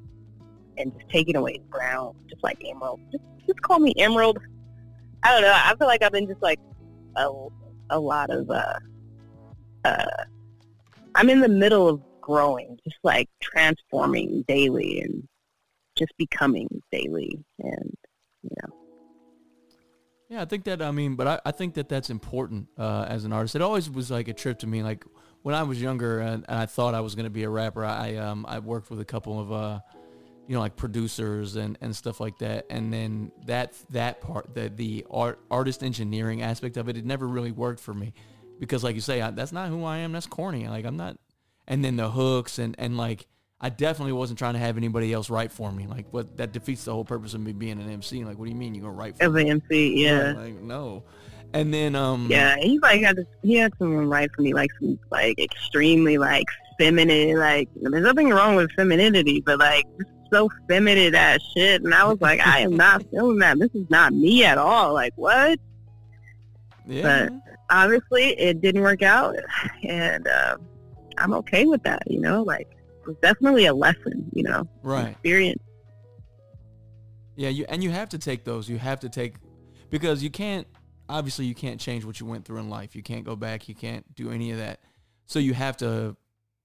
[0.77, 2.99] and just taking away Brown, just like Imerald.
[3.11, 4.37] Just, just call me Imerald.
[5.23, 5.53] I don't know.
[5.53, 6.59] I feel like I've been just like
[7.15, 7.29] a,
[7.89, 8.79] a lot of, uh,
[9.85, 10.05] uh,
[11.15, 15.27] I'm in the middle of growing, just like transforming daily and
[15.97, 17.37] just becoming daily.
[17.59, 17.95] And,
[18.41, 18.73] you know,
[20.33, 23.23] Yeah, I think that I mean, but I, I think that that's important uh, as
[23.23, 23.55] an artist.
[23.55, 24.81] It always was like a trip to me.
[24.81, 25.05] Like
[25.43, 27.85] when I was younger and, and I thought I was going to be a rapper,
[27.85, 29.79] I um I worked with a couple of uh
[30.47, 32.65] you know like producers and, and stuff like that.
[32.71, 37.27] And then that that part the the art artist engineering aspect of it, it never
[37.27, 38.13] really worked for me
[38.59, 40.13] because like you say, I, that's not who I am.
[40.13, 40.67] That's corny.
[40.67, 41.15] Like I'm not.
[41.67, 43.27] And then the hooks and and like.
[43.63, 45.87] I definitely wasn't trying to have anybody else write for me.
[45.87, 48.25] Like, what that defeats the whole purpose of me being an MC.
[48.25, 49.43] Like, what do you mean you're gonna write for as me?
[49.43, 50.33] an MC, yeah.
[50.33, 51.03] Like, no.
[51.53, 54.69] And then um Yeah, he like had this, he had someone write for me like
[54.79, 56.45] some like extremely like
[56.77, 59.85] feminine like there's nothing wrong with femininity, but like
[60.31, 63.59] so feminine ass shit, and I was like, I am not feeling that.
[63.59, 64.93] This is not me at all.
[64.93, 65.59] Like what?
[66.85, 67.29] yeah.
[67.29, 67.33] But
[67.69, 69.35] Obviously, it didn't work out,
[69.87, 70.57] and uh,
[71.17, 72.03] I'm okay with that.
[72.07, 72.67] You know, like
[73.05, 74.29] was definitely a lesson.
[74.33, 75.09] You know, right.
[75.09, 75.61] experience.
[77.35, 78.69] Yeah, you and you have to take those.
[78.69, 79.35] You have to take
[79.89, 80.67] because you can't
[81.09, 82.95] obviously you can't change what you went through in life.
[82.95, 83.67] You can't go back.
[83.67, 84.79] You can't do any of that.
[85.25, 86.15] So you have to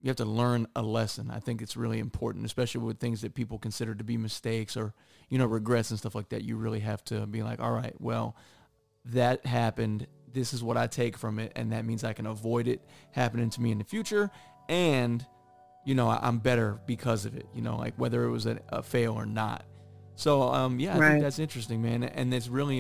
[0.01, 1.31] you have to learn a lesson.
[1.31, 4.95] I think it's really important, especially with things that people consider to be mistakes or
[5.29, 6.43] you know regrets and stuff like that.
[6.43, 8.37] You really have to be like, all right, well,
[9.07, 10.07] that happened.
[10.31, 13.51] This is what I take from it, and that means I can avoid it happening
[13.51, 14.31] to me in the future,
[14.69, 15.25] and
[15.89, 17.47] you know I'm better because of it.
[17.55, 19.65] You know, like whether it was a, a fail or not.
[20.17, 21.01] So um, yeah, I Right.
[21.01, 22.77] think that's interesting, man, and it's really,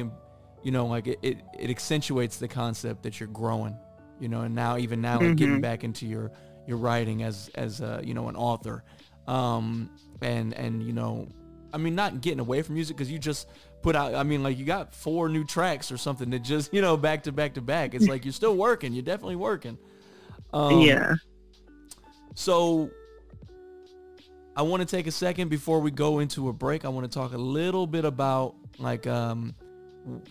[0.62, 3.76] you know, like it, it, it accentuates the concept that you're growing,
[4.20, 5.60] you know, and now even now like, getting Mhm.
[5.60, 6.30] back into your
[6.66, 8.84] your writing as as a, you know an author,
[9.26, 9.90] um,
[10.20, 11.28] and and you know,
[11.72, 13.48] I mean not getting away from music because you just
[13.82, 16.82] put out, I mean like you got four new tracks or something that just you
[16.82, 17.94] know back to back to back.
[17.94, 19.78] It's like you're still working, you're definitely working.
[20.52, 21.14] Um, yeah.
[22.34, 22.90] so
[24.58, 26.84] I want to take a second before we go into a break.
[26.84, 29.54] I want to talk a little bit about like um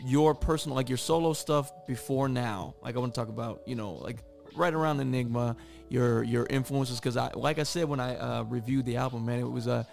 [0.04, 2.76] your personal like your solo stuff before now.
[2.84, 4.18] Like I want to talk about, you know, like
[4.54, 5.56] right around Enigma,
[5.90, 9.40] your your influences cuz I like I said when I uh reviewed the album, man,
[9.40, 9.88] it was a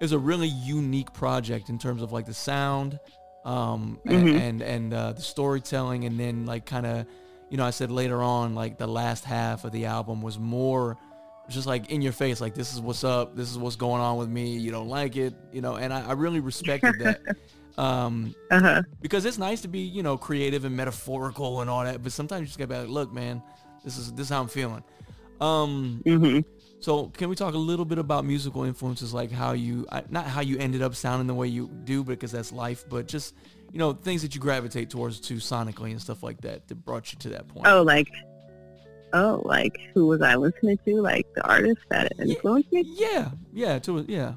[0.00, 3.00] it was a really unique project in terms of like the sound
[3.46, 4.38] um a- Mhm.
[4.38, 7.06] and and uh the storytelling and then like kind of
[7.48, 10.98] you know, I said later on like the last half of the album was more
[11.52, 14.16] just like in your face like this is what's up this is what's going on
[14.16, 17.20] with me you don't like it you know and i, I really respected that
[17.78, 18.82] um Uh huh.
[19.00, 22.40] because it's nice to be you know creative and metaphorical and all that but sometimes
[22.40, 23.42] you just gotta be like look man
[23.84, 24.82] this is this is how i'm feeling
[25.40, 26.44] um Mhm.
[26.80, 30.40] so can we talk a little bit about musical influences like how you not how
[30.40, 33.34] you ended up sounding the way you do because that's life but just
[33.72, 37.12] you know things that you gravitate towards too sonically and stuff like that that brought
[37.12, 38.08] you to that point Oh, like,
[39.12, 41.00] oh, like who was I listening to?
[41.00, 42.84] Like the artist that influenced me?
[42.96, 44.34] yeah yeah to yeah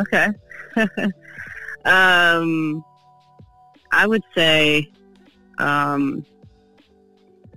[0.00, 0.28] Okay.
[1.84, 2.84] um,
[3.92, 4.90] I would say,
[5.58, 6.24] um,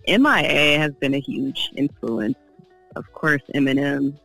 [0.07, 2.37] MIA has been a huge influence.
[2.95, 4.17] Of course, Eminem,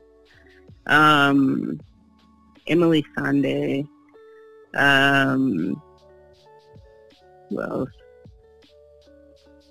[0.87, 1.81] um,
[2.69, 3.87] Emeli Sandé,
[4.75, 5.81] um,
[7.49, 7.91] who else?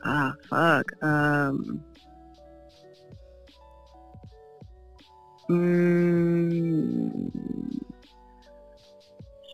[0.04, 0.92] Ah, fuck.
[1.04, 1.84] Um,
[5.50, 7.32] mm,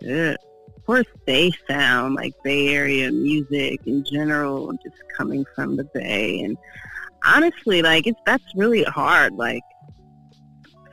[0.01, 0.37] shit.
[0.77, 6.41] Of course, they sound like Bay Area music in general, just coming from the Bay.
[6.41, 6.57] And
[7.25, 9.33] honestly, like it's that's really hard.
[9.33, 9.63] Like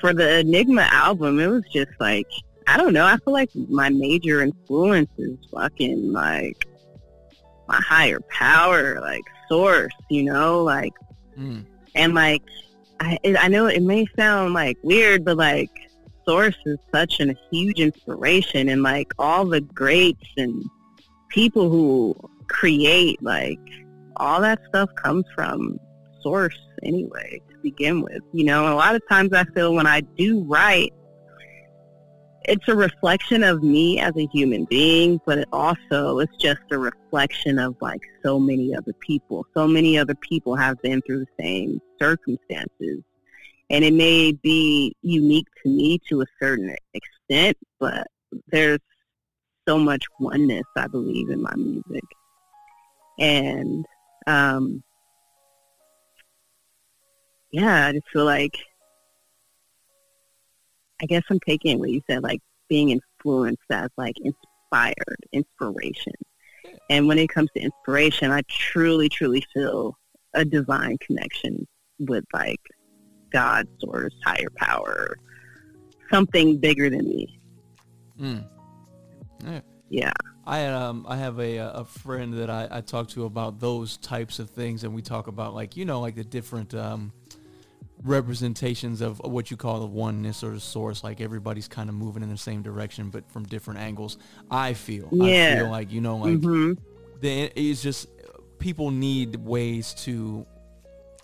[0.01, 2.27] for the Enigma album, it was just like
[2.67, 3.05] I don't know.
[3.05, 6.67] I feel like my major influence is fucking like
[7.69, 9.93] my higher power, like source.
[10.11, 10.93] You know, like
[11.39, 11.65] Mm.
[11.95, 12.43] and like
[13.03, 15.71] I, I know it may sound like weird, but like
[16.25, 20.65] Source is such a huge inspiration, and like all the greats and
[21.29, 22.15] people who
[22.49, 23.59] create, like
[24.17, 25.81] all that stuff comes from
[26.23, 28.23] Source anyway to begin with.
[28.33, 30.93] You know, a lot of times I feel when I do write,
[32.45, 36.79] it's a reflection of me as a human being, but it also it's just a
[36.79, 39.47] reflection of like so many other people.
[39.55, 43.03] So many other people have been through the same circumstances.
[43.71, 48.07] And it may be unique to me to a certain extent, but
[48.49, 48.81] there's
[49.67, 52.05] so much oneness, I believe, in my music.
[53.19, 53.87] And
[54.27, 54.83] um,
[57.51, 58.59] yeah, I just feel like
[61.03, 66.13] I guess I'm taking what you said, like being influenced as like inspired, inspiration.
[66.89, 69.97] And when it comes to inspiration, I truly, truly feel
[70.35, 71.67] a divine connection
[71.99, 72.61] with like
[73.33, 75.17] God, source, higher power,
[76.11, 77.39] something bigger than me.
[78.21, 78.45] Mm.
[79.45, 79.61] Yeah.
[79.89, 80.13] Yeah.
[80.45, 84.39] I um I have a a friend that I, I talk to about those types
[84.39, 87.13] of things, and we talk about like you know like the different um,
[88.05, 91.05] representations of what you call the oneness or the source.
[91.05, 94.19] Like everybody's kind of moving in the same direction, but from different angles.
[94.51, 95.09] I feel.
[95.21, 96.73] I feel like you know like hmm
[97.21, 98.09] the it's just
[98.59, 100.47] people need ways to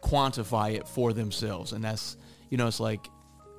[0.03, 2.17] quantify it for themselves, and that's
[2.51, 3.09] you know it's like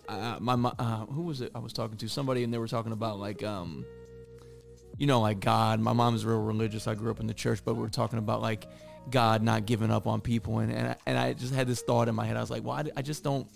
[0.08, 2.94] uh, my uh, who was it I was talking to somebody and they were talking
[2.94, 3.86] about like um
[4.98, 5.80] you know like God.
[5.80, 6.88] My mom is real religious.
[6.88, 8.68] I grew up in the church, but we're talking about like
[9.12, 12.08] God not giving up on people, and and I, and I just had this thought
[12.08, 12.38] in my head.
[12.38, 13.48] I was like, well, I, I just don't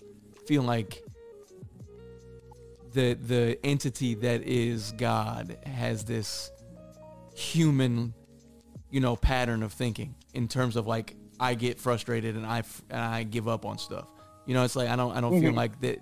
[0.48, 1.04] feel like
[2.94, 6.52] the the entity that is God has this
[7.36, 8.14] human
[8.92, 13.02] you know pattern of thinking in terms of like I get frustrated and I and
[13.02, 14.06] I give up on stuff.
[14.46, 15.56] You know, it's like I don't I don't feel Mhm.
[15.56, 16.00] like that.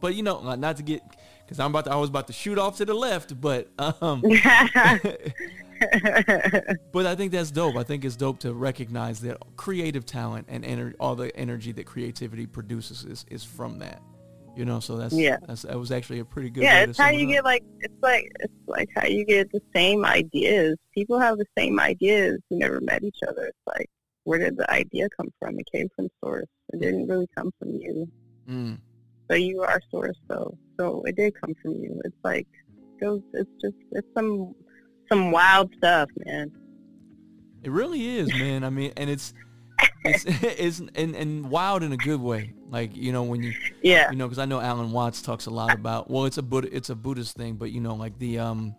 [0.00, 1.02] But you know, not- not to get
[1.44, 4.22] because I'm about to, I was about to shoot off to the left, but um,
[6.92, 7.76] but I think that's dope.
[7.76, 11.86] I think it's dope to recognize that creative talent and ener- all the energy that
[11.86, 14.02] creativity produces is, is from that.
[14.56, 15.36] You know, so that's Yeah.
[15.46, 16.62] That's, that was actually a pretty good.
[16.62, 19.52] yeah, it's how sum it you get like it's like it's like how you get
[19.52, 20.76] the same ideas.
[20.94, 23.44] People have the same ideas who never met each other.
[23.44, 23.90] It's like
[24.24, 25.58] where did the idea come from?
[25.58, 26.48] It came from source.
[26.72, 28.08] It didn't really come from you.
[28.48, 28.78] Mm.
[29.30, 30.56] So you are source though.
[30.78, 32.00] So it did come from you.
[32.04, 32.46] It's like
[32.98, 34.54] goes it's just it's some
[35.08, 36.50] some wild stuff, man.
[37.62, 38.64] It really is, man.
[38.64, 39.34] I mean, and it's
[40.04, 42.52] it's it's and, and wild in a good way.
[42.70, 44.10] Like you know when you Yeah.
[44.10, 46.68] you know because I know Alan Watts talks a lot about well it's a Buddha
[46.74, 48.74] it's a Buddhist thing, but you know like the um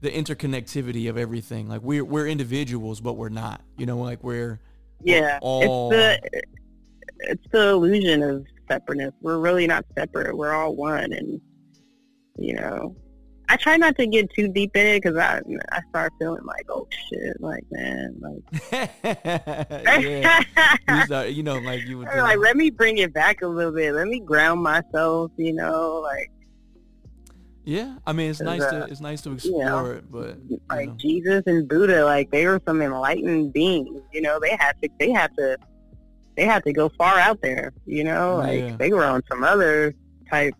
[0.00, 1.68] the interconnectivity of everything.
[1.68, 3.62] Like we're we're individuals, but we're not.
[3.78, 4.60] You know, like we're
[5.02, 5.38] Yeah.
[5.42, 6.42] all- It's the
[7.20, 9.14] it's the illusion of separateness.
[9.22, 10.36] We're really not separate.
[10.36, 11.40] We're all one and
[12.38, 12.94] you know
[13.48, 16.66] I try not to get too deep in it because I I start feeling like
[16.68, 18.90] oh shit like man like
[20.02, 20.42] yeah.
[20.88, 22.08] You, start, you know, like you would.
[22.08, 26.00] Like let me bring it back a little bit let me ground myself you know
[26.02, 26.30] like
[27.66, 30.94] yeah, I mean, it's nice uh, to it's nice to explore it, but like know.
[30.98, 34.02] Jesus and Buddha, like they were some enlightened beings.
[34.12, 35.58] You know, they had to they had to
[36.36, 37.72] they had to go far out there.
[37.84, 38.76] You know, like Yeah.
[38.76, 39.96] they were on some other
[40.30, 40.54] type.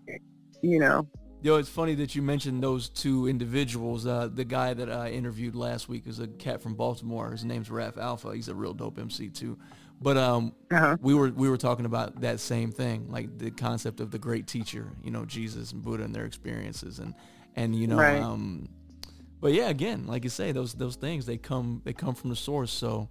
[0.62, 1.06] You know,
[1.46, 4.04] Yo, it's funny that you mentioned those two individuals.
[4.04, 7.30] Uh, the guy that I interviewed last week is a cat from Baltimore.
[7.30, 8.34] His name's Raph Alpha.
[8.34, 9.56] He's a real dope MC too.
[10.02, 10.96] But um, uh-huh.
[11.00, 14.48] we were we were talking about that same thing, like the concept of the great
[14.48, 17.14] teacher, you know, Jesus and Buddha and their experiences, and
[17.54, 18.20] and you know, Right.
[18.20, 18.68] um,
[19.40, 22.34] but yeah, again, like you say, those those things they come they come from the
[22.34, 22.72] source.
[22.72, 23.08] So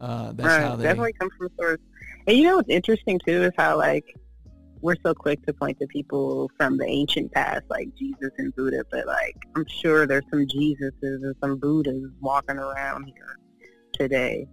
[0.00, 0.84] uh, that's right, how they.
[0.84, 1.80] definitely come from the source.
[2.26, 4.16] And you know what's interesting too is how like
[4.84, 8.84] we're so quick to point to people from the ancient past, like Jesus and Buddha,
[8.90, 13.38] but like I'm sure there's some Jesuses and some Buddhas walking around here
[13.94, 14.46] today.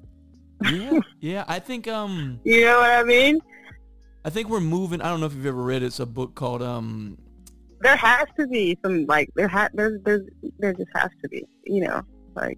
[0.72, 1.46] yeah, yeah.
[1.50, 3.42] I think um, You know what I mean?
[4.24, 5.02] I think we're moving.
[5.02, 5.88] I don't know if you've ever read it.
[5.88, 7.18] It's a book called um,
[7.82, 10.26] there has to be some like there ha there's there's
[10.60, 12.04] there just has to be you know
[12.36, 12.58] like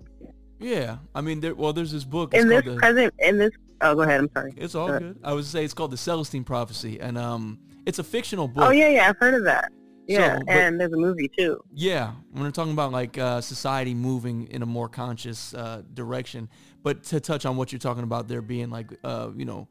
[0.64, 0.98] yeah.
[1.14, 1.54] I mean, there.
[1.54, 2.34] Well, there's this book.
[2.34, 3.52] It's in this the, present in this
[3.84, 5.20] oh go ahead I'm sorry It's all good.
[5.24, 8.66] I would say it's called the Celestine Prophecy, and um, it's a fictional book.
[8.66, 9.72] oh yeah yeah I've heard of that
[10.08, 13.42] yeah So, but- and there's a movie too Yeah, when we're talking about like uh,
[13.42, 16.50] society moving in a more conscious uh, direction,
[16.82, 19.68] but to touch on what you're talking about, there being like uh, you know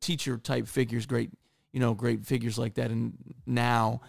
[0.00, 1.30] teacher type figures, great
[1.72, 3.14] you know great figures like that, and
[3.46, 4.00] now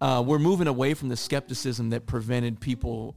[0.00, 3.16] uh, we're moving away from the skepticism that prevented people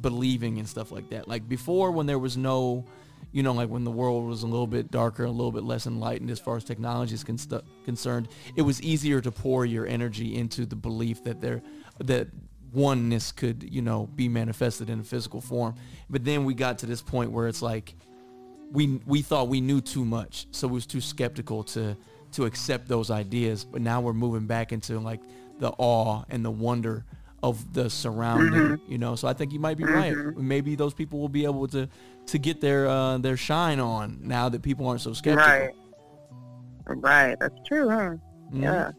[0.00, 1.28] believing and stuff like that.
[1.28, 2.84] Like before, when there was no
[3.32, 5.86] you know, like when the world was a little bit darker, a little bit less
[5.86, 7.52] enlightened as far as technology is const-
[7.84, 11.62] concerned, it was easier to pour your energy into the belief that there,
[11.98, 12.28] that
[12.72, 15.74] oneness could, you know, be manifested in a physical form.
[16.08, 17.94] But then we got to this point where it's like,
[18.70, 21.96] we we thought we knew too much, so we was too skeptical to
[22.32, 23.64] to accept those ideas.
[23.64, 25.20] But now we're moving back into like
[25.58, 27.04] the awe and the wonder
[27.42, 28.92] of the surrounding, mm-hmm.
[28.92, 29.16] you know.
[29.16, 30.14] So I think you might be right.
[30.14, 30.46] Mm-hmm.
[30.46, 31.88] Maybe those people will be able to
[32.28, 35.50] to get their uh, their shine on now that people aren't so skeptical.
[35.50, 35.70] right
[36.86, 38.14] right that's true huh
[38.52, 38.62] Mhm.
[38.62, 38.90] yeah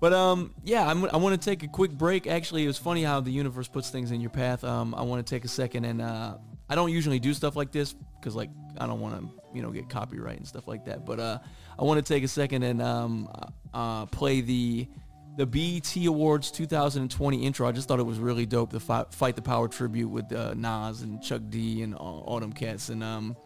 [0.00, 2.26] But um, yeah, I'm, I want to take a quick break.
[2.26, 4.64] Actually, it was funny how the universe puts things in your path.
[4.64, 7.70] Um, I want to take a second, and uh, I don't usually do stuff like
[7.70, 11.06] this because like I don't want to you know get copyright and stuff like that.
[11.06, 11.38] But uh,
[11.78, 13.28] I want to take a second and um,
[13.72, 14.88] uh, play the
[15.36, 17.66] the BET Awards 2020 intro.
[17.66, 18.70] I just thought it was really dope.
[18.70, 22.52] The fi- Fight the Power tribute with uh, Nas and Chuck D and all them
[22.52, 23.36] cats, and um,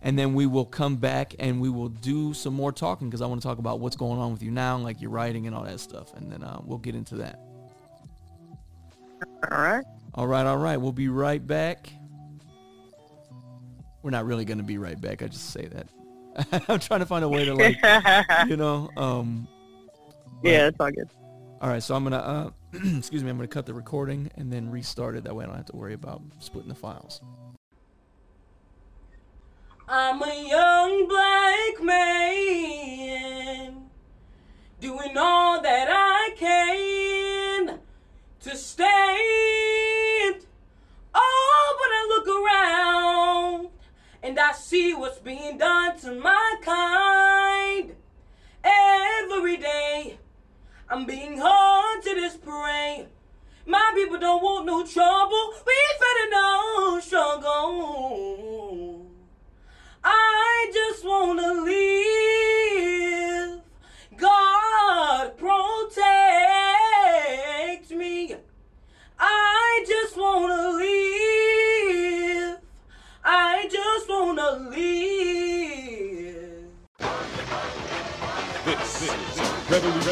[0.00, 3.26] and then we will come back and we will do some more talking because I
[3.26, 5.64] want to talk about what's going on with you now, like your writing and all
[5.64, 7.40] that stuff, and then uh, we'll get into that.
[9.50, 11.90] all right All right, all right, we'll be right back.
[14.02, 15.22] We're not really gonna be right back.
[15.22, 15.88] I just say that.
[16.68, 17.76] I'm trying to find a way to like,
[18.48, 19.48] you know, um,
[20.44, 21.08] yeah it's all good
[21.64, 21.82] all right.
[21.82, 22.50] So I'm gonna, uh,
[22.98, 25.24] excuse me, I'm gonna cut the recording and then restart it.
[25.24, 27.22] That way I don't have to worry about splitting the files.
[29.88, 33.88] I'm a young black man
[34.78, 37.80] doing all that I can
[38.40, 40.44] to stand.
[41.14, 43.70] Oh, but I look around
[44.22, 47.94] and I see what's being done to my kind.
[50.94, 53.08] I'm being haunted as prey.
[53.66, 55.54] My people don't want no trouble.
[55.66, 58.30] We finna no struggle.
[60.04, 61.93] I just wanna live.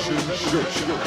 [0.03, 0.99] Revolution Show.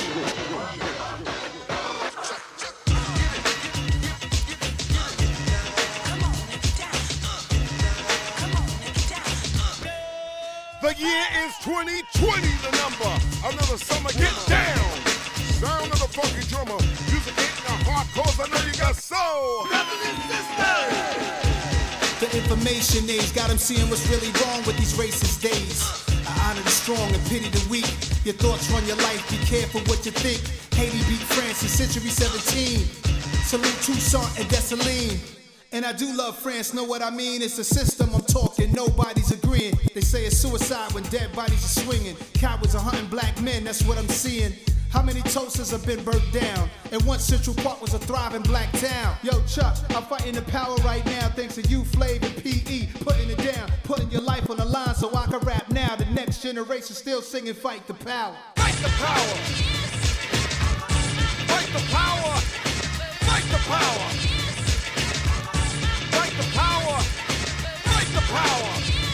[10.82, 13.12] The year is 2020, the number.
[13.44, 14.78] Another summer, get down.
[15.60, 16.80] Sound of the funky drummer.
[17.12, 19.68] Music hitting the heart, cause I know you got soul.
[19.68, 20.96] Brothers and sisters.
[22.22, 26.15] The information age got them seeing what's really wrong with these racist days.
[26.46, 27.90] Honor the strong and pity the weak.
[28.24, 30.40] Your thoughts run your life, be careful what you think.
[30.76, 32.86] Haiti beat France in century 17.
[33.44, 35.40] Salute Toussaint and Dessalines.
[35.72, 37.42] And I do love France, know what I mean?
[37.42, 39.74] It's a system I'm talking, nobody's agreeing.
[39.96, 42.16] They say it's suicide when dead bodies are swinging.
[42.36, 44.54] Cowards are hunting black men, that's what I'm seeing.
[44.96, 46.70] How many Tulsas have been burnt down?
[46.94, 49.18] And once Central Park was a thriving black town.
[49.24, 52.88] Yo, Chuck, I'm fighting the power right now thanks to you, Flav and PE.
[53.04, 55.98] Putting it down, putting your life on the line so I can rap now.
[55.98, 58.38] The next generation still singing Fight the Power.
[58.56, 59.36] Fight the power.
[61.52, 62.40] Fight the power.
[63.28, 64.10] Fight the power.
[66.16, 67.02] Fight the power.
[67.84, 69.05] Fight the power.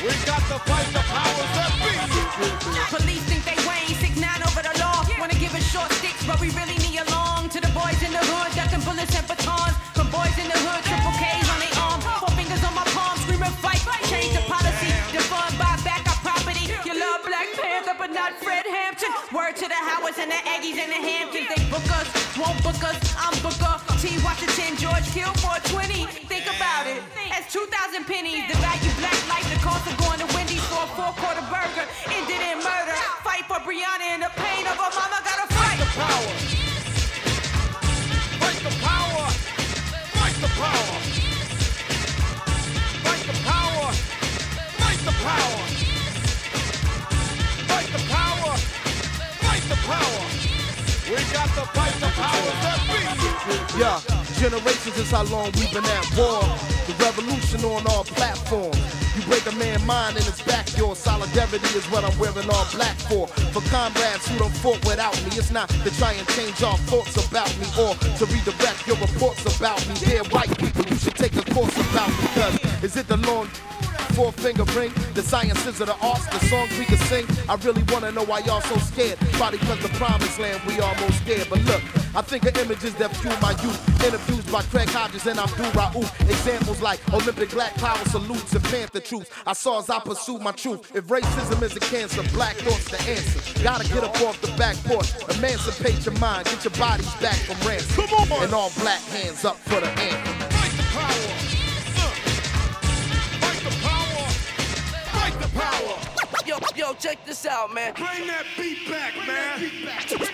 [0.00, 1.92] We got to fight the powers that be.
[2.88, 5.04] Police think they Wayne, six nine over the law.
[5.20, 7.52] Wanna give us short sticks, but we really need a long.
[7.52, 9.76] To the boys in the hood, got them bullets and batons.
[9.92, 12.00] From boys in the hood, triple K's on their arm.
[12.00, 13.84] Four fingers on my palm, screaming fight.
[14.08, 16.64] Change the policy, defund, buy back our property.
[16.88, 19.12] You love Black Panther, but not Fred Hampton.
[19.36, 21.44] Word to the Howards and the Aggies and the Hamptons.
[21.52, 22.08] They book us,
[22.40, 22.96] won't book us.
[23.20, 23.76] I'm booker.
[24.00, 26.19] T Washington, George Kill 420.
[27.50, 28.46] 2,000 pennies.
[28.46, 31.82] The value black life, the cost of going to Wendy's for a four quarter burger.
[32.06, 32.94] Ended in murder.
[33.26, 35.18] Fight for Breonna and the pain of her mama.
[35.26, 35.78] Gotta fight.
[35.82, 36.30] the power.
[38.38, 39.26] Fight the power.
[40.14, 40.96] Fight the power.
[43.02, 43.88] Fight the power.
[44.78, 45.62] Fight the power.
[47.66, 48.52] Fight the power.
[49.42, 50.22] Fight the power.
[51.10, 53.00] We got to fight the powers that be.
[53.80, 53.98] Yeah,
[54.40, 56.40] generations is how long we've been at war.
[56.88, 58.80] The revolution on all platforms.
[59.14, 62.64] You break a man's mind and his back, your solidarity is what I'm wearing all
[62.72, 63.28] black for.
[63.52, 67.20] For comrades who don't fought without me, it's not to try and change our thoughts
[67.20, 69.94] about me or to redirect your reports about me.
[70.00, 73.46] Dear white people, you should take a course about me, cause is it the long
[74.20, 77.24] four finger ring, the sciences of the arts, the songs we can sing.
[77.48, 79.18] I really wanna know why y'all so scared.
[79.40, 81.46] Probably cause the promised land we almost scared.
[81.48, 81.82] But look,
[82.14, 83.80] I think of images that fuel my youth.
[84.04, 86.08] Interviews by Craig Hodges and Abdul Rauf.
[86.28, 89.30] Examples like Olympic black power salutes and Panther troops.
[89.46, 90.94] I saw as I pursued my truth.
[90.94, 93.62] If racism is a cancer, black thoughts the answer.
[93.64, 97.56] Gotta get up off the back porch, emancipate your mind, get your bodies back from
[97.66, 98.04] ransom.
[98.06, 98.44] Come on.
[98.44, 100.59] And all black hands up for the anthem.
[106.90, 107.94] Yo, yo, check this out, man.
[107.94, 109.60] Bring that beat back, man.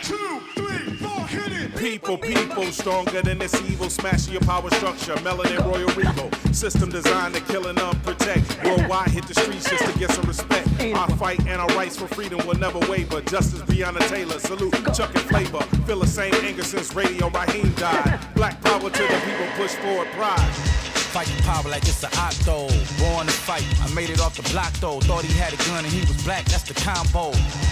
[0.02, 1.76] Two, three, four, hit it.
[1.76, 5.14] People, people, stronger than this evil, smashing your power structure.
[5.16, 8.64] Melanin Royal Rico, system designed to kill and unprotect.
[8.64, 10.68] Worldwide, hit the streets just to get some respect.
[10.80, 13.20] Our fight and our rights for freedom will never waver.
[13.22, 15.60] Justice beyond Breonna Taylor, salute Chuck and Flavor.
[15.86, 18.18] Feel the same anger since Radio Raheem died.
[18.34, 20.85] Black power to the people, push forward pride.
[21.16, 22.68] Fight the power like it's an octo.
[23.00, 25.00] Born to fight, I made it off the block though.
[25.00, 27.30] Thought he had a gun and he was black, that's the combo.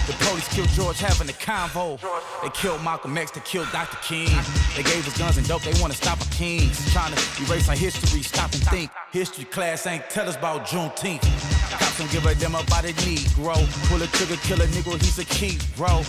[0.09, 2.01] The police killed George having a convo.
[2.41, 3.97] They killed Malcolm X, they killed Dr.
[4.01, 4.33] King.
[4.75, 6.91] They gave us guns and dope, they wanna stop our kings.
[6.91, 8.89] Trying to erase our history, stop and think.
[9.11, 11.21] History class ain't tell us about Juneteenth.
[11.69, 13.53] Cops don't give a damn about a Negro.
[13.89, 16.01] Pull a trigger, kill a nigga, he's a key, bro.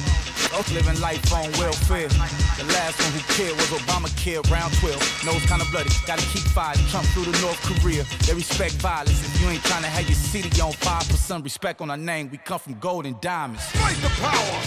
[0.56, 2.08] Us living life on welfare.
[2.08, 4.96] The last one who cared was Obamacare, round 12.
[5.26, 6.86] Nose kinda bloody, gotta keep fighting.
[6.88, 8.04] Trump through the North Korea.
[8.26, 9.18] They respect violence.
[9.26, 11.96] If you ain't trying to have your city on fire, put some respect on our
[11.96, 12.30] name.
[12.30, 13.64] We come from gold and diamonds.
[13.82, 14.58] Fight the power.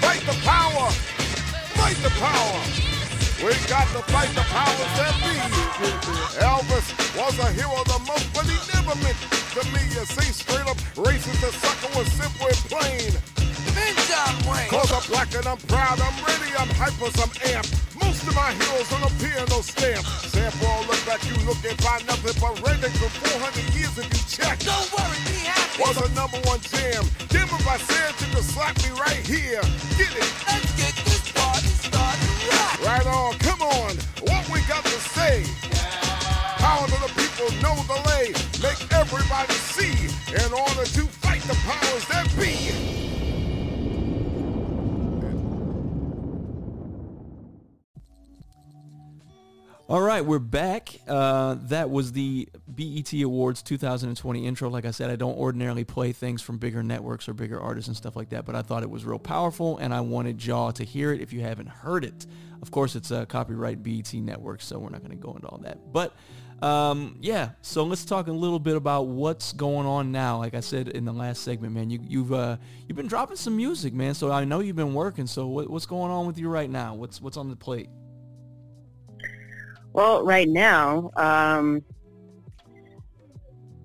[0.00, 0.90] Fight the power.
[1.76, 2.60] Fight the power.
[3.44, 5.36] We got to fight the powers that be.
[6.40, 9.20] Elvis was a hero the most, but he never meant
[9.52, 9.84] to me.
[9.92, 13.12] You see, straight up racist, the sucker was simple and plain.
[14.68, 17.93] Cause I'm black and I'm proud, I'm ready, I'm hyper, I'm amped.
[18.24, 20.00] Of my heroes don't piano no stamp.
[20.32, 24.08] Sample all look like you look and find nothing but redneck for 400 years if
[24.08, 24.58] you check.
[24.64, 25.82] Don't worry, be happy.
[25.82, 27.04] Was a number one jam.
[27.28, 29.60] Damn if I said you could slap me right here.
[30.00, 30.24] Get it.
[30.48, 32.80] Let's get this party started right.
[32.80, 33.92] Right on, come on.
[34.24, 35.44] What we got to say?
[36.64, 38.32] Power to the people, no delay.
[38.64, 42.83] Make everybody see in order to fight the powers that be.
[49.94, 50.88] All right, we're back.
[51.06, 54.68] Uh, that was the BET Awards 2020 intro.
[54.68, 57.96] Like I said, I don't ordinarily play things from bigger networks or bigger artists and
[57.96, 60.84] stuff like that, but I thought it was real powerful, and I wanted y'all to
[60.84, 62.26] hear it if you haven't heard it.
[62.60, 65.58] Of course, it's a copyright BET network, so we're not going to go into all
[65.58, 65.78] that.
[65.92, 66.12] But
[66.60, 70.38] um, yeah, so let's talk a little bit about what's going on now.
[70.38, 72.56] Like I said in the last segment, man, you, you've uh,
[72.88, 74.14] you've been dropping some music, man.
[74.14, 75.28] So I know you've been working.
[75.28, 76.96] So what, what's going on with you right now?
[76.96, 77.88] What's what's on the plate?
[79.94, 81.80] Well, right now, um,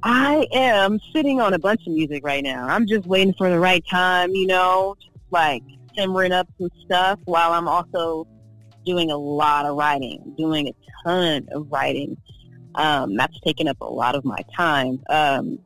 [0.01, 2.67] I am sitting on a bunch of music right now.
[2.67, 4.95] I'm just waiting for the right time, you know,
[5.29, 5.61] like
[5.95, 8.27] simmering up some stuff while I'm also
[8.87, 12.17] doing a lot of writing, doing a ton of writing.
[12.73, 15.03] Um, that's taken up a lot of my time.
[15.09, 15.59] Um,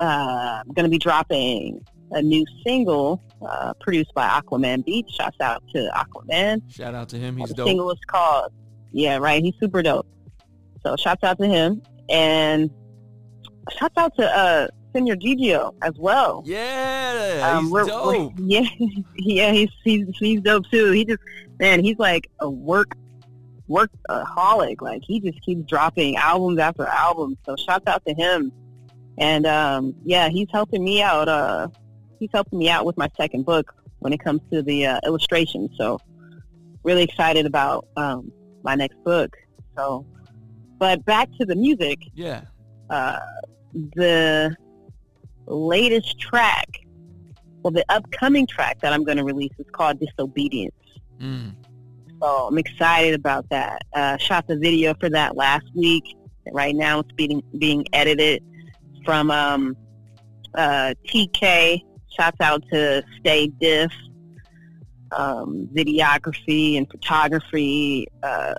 [0.00, 5.14] uh, I'm going to be dropping a new single uh, produced by Aquaman Beats.
[5.14, 6.62] Shouts out to Aquaman.
[6.68, 7.36] Shout out to him.
[7.36, 7.68] He's the dope.
[7.68, 8.52] single is called
[8.92, 9.42] Yeah, right.
[9.42, 10.06] He's super dope.
[10.82, 12.70] So shouts out to him and
[13.78, 16.42] shouts out to uh, Senor Gigio as well.
[16.46, 18.06] Yeah, he's we're- dope.
[18.06, 18.68] we're- yeah,
[19.16, 20.90] yeah, he's he's he's dope too.
[20.92, 21.20] He just
[21.58, 22.94] man, he's like a work
[23.68, 24.80] workaholic.
[24.82, 27.36] Like he just keeps dropping albums after albums.
[27.46, 28.52] So shouts out to him.
[29.18, 31.28] And um, yeah, he's helping me out.
[31.28, 31.68] Uh,
[32.18, 35.70] he's helping me out with my second book when it comes to the uh, illustrations.
[35.76, 36.00] So
[36.82, 38.32] really excited about um,
[38.62, 39.36] my next book.
[39.76, 40.06] So,
[40.78, 41.98] but back to the music.
[42.14, 42.42] Yeah.
[42.88, 43.18] Uh,
[43.72, 44.54] the
[45.46, 46.68] latest track,
[47.62, 50.74] well, the upcoming track that I'm going to release is called Disobedience.
[51.20, 51.54] Mm.
[52.20, 53.82] So I'm excited about that.
[53.94, 56.16] Uh, shot the video for that last week.
[56.52, 58.42] Right now it's being being edited
[59.04, 59.76] from um,
[60.54, 61.82] uh, TK.
[62.16, 63.92] Shouts out to Stay Diff.
[65.12, 68.54] Um, videography and photography, uh,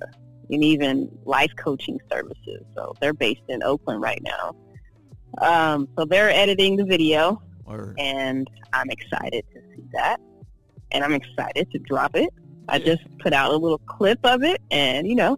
[0.49, 2.63] and even life coaching services.
[2.75, 4.55] So they're based in Oakland right now.
[5.39, 7.95] Um, so they're editing the video, Word.
[7.97, 10.19] and I'm excited to see that.
[10.91, 12.33] And I'm excited to drop it.
[12.67, 15.37] I just put out a little clip of it, and you know,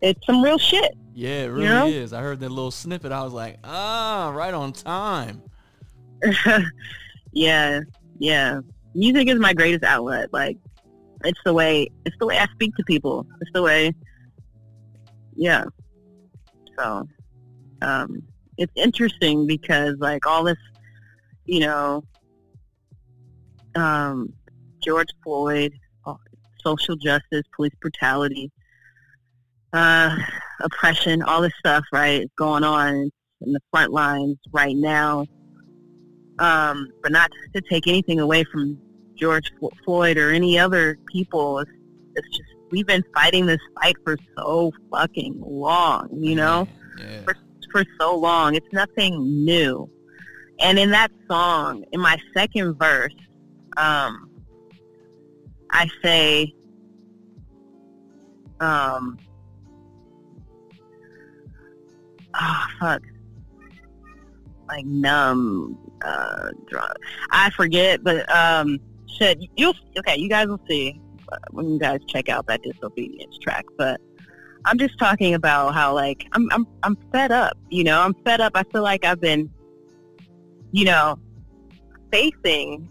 [0.00, 0.96] it's some real shit.
[1.14, 1.86] Yeah, it really know?
[1.86, 2.12] is.
[2.12, 3.10] I heard that little snippet.
[3.10, 5.42] I was like, ah, right on time.
[7.32, 7.80] yeah,
[8.18, 8.60] yeah.
[8.98, 10.32] Music is my greatest outlet.
[10.32, 10.58] Like,
[11.24, 13.24] it's the way it's the way I speak to people.
[13.40, 13.94] It's the way,
[15.36, 15.64] yeah.
[16.76, 17.06] So,
[17.80, 18.22] um,
[18.56, 20.58] it's interesting because like all this,
[21.46, 22.02] you know,
[23.76, 24.32] um,
[24.82, 25.72] George Floyd,
[26.60, 28.50] social justice, police brutality,
[29.74, 30.16] uh,
[30.60, 33.10] oppression, all this stuff, right, going on
[33.42, 35.24] in the front lines right now.
[36.40, 38.76] Um, but not to take anything away from
[39.18, 39.52] George
[39.84, 41.58] Floyd or any other people.
[41.58, 41.70] It's,
[42.14, 46.66] it's just we've been fighting this fight for so fucking long, you know,
[47.24, 47.34] for
[47.70, 48.54] for so long.
[48.54, 49.90] It's nothing new.
[50.60, 53.14] And in that song, in my second verse,
[53.76, 54.30] um,
[55.70, 56.54] I say,
[58.60, 59.18] um,
[62.34, 63.02] oh fuck,
[64.68, 66.92] like numb, uh, drunk.
[67.30, 68.80] I forget, but um,
[69.16, 70.16] shit, you'll okay.
[70.18, 71.00] You guys will see
[71.50, 73.64] when you guys check out that disobedience track.
[73.76, 74.00] But
[74.64, 77.56] I'm just talking about how like I'm I'm I'm fed up.
[77.70, 78.52] You know, I'm fed up.
[78.54, 79.50] I feel like I've been,
[80.72, 81.18] you know,
[82.12, 82.88] facing.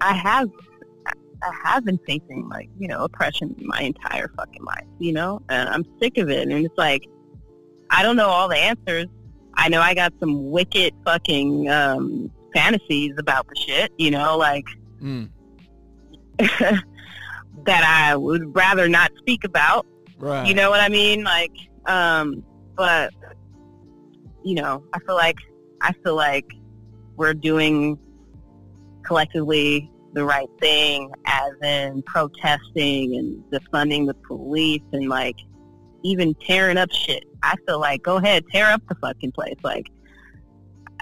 [0.00, 0.48] I have.
[1.42, 4.86] I have been facing like you know oppression my entire fucking life.
[4.98, 6.48] You know, and I'm sick of it.
[6.48, 7.06] And it's like
[7.90, 9.06] I don't know all the answers.
[9.54, 13.92] I know I got some wicked fucking um, fantasies about the shit.
[13.98, 14.66] You know, like
[15.00, 15.30] Mm.
[16.38, 19.86] that I would rather not speak about.
[20.18, 20.46] Right.
[20.46, 21.24] You know what I mean?
[21.24, 21.52] Like,
[21.86, 22.44] um,
[22.76, 23.12] but
[24.44, 25.38] you know, I feel like
[25.80, 26.46] I feel like
[27.16, 27.98] we're doing
[29.04, 35.36] collectively the right thing, as in protesting and defunding the police and like
[36.02, 37.24] even tearing up shit.
[37.42, 39.56] I feel like go ahead, tear up the fucking place.
[39.62, 39.86] Like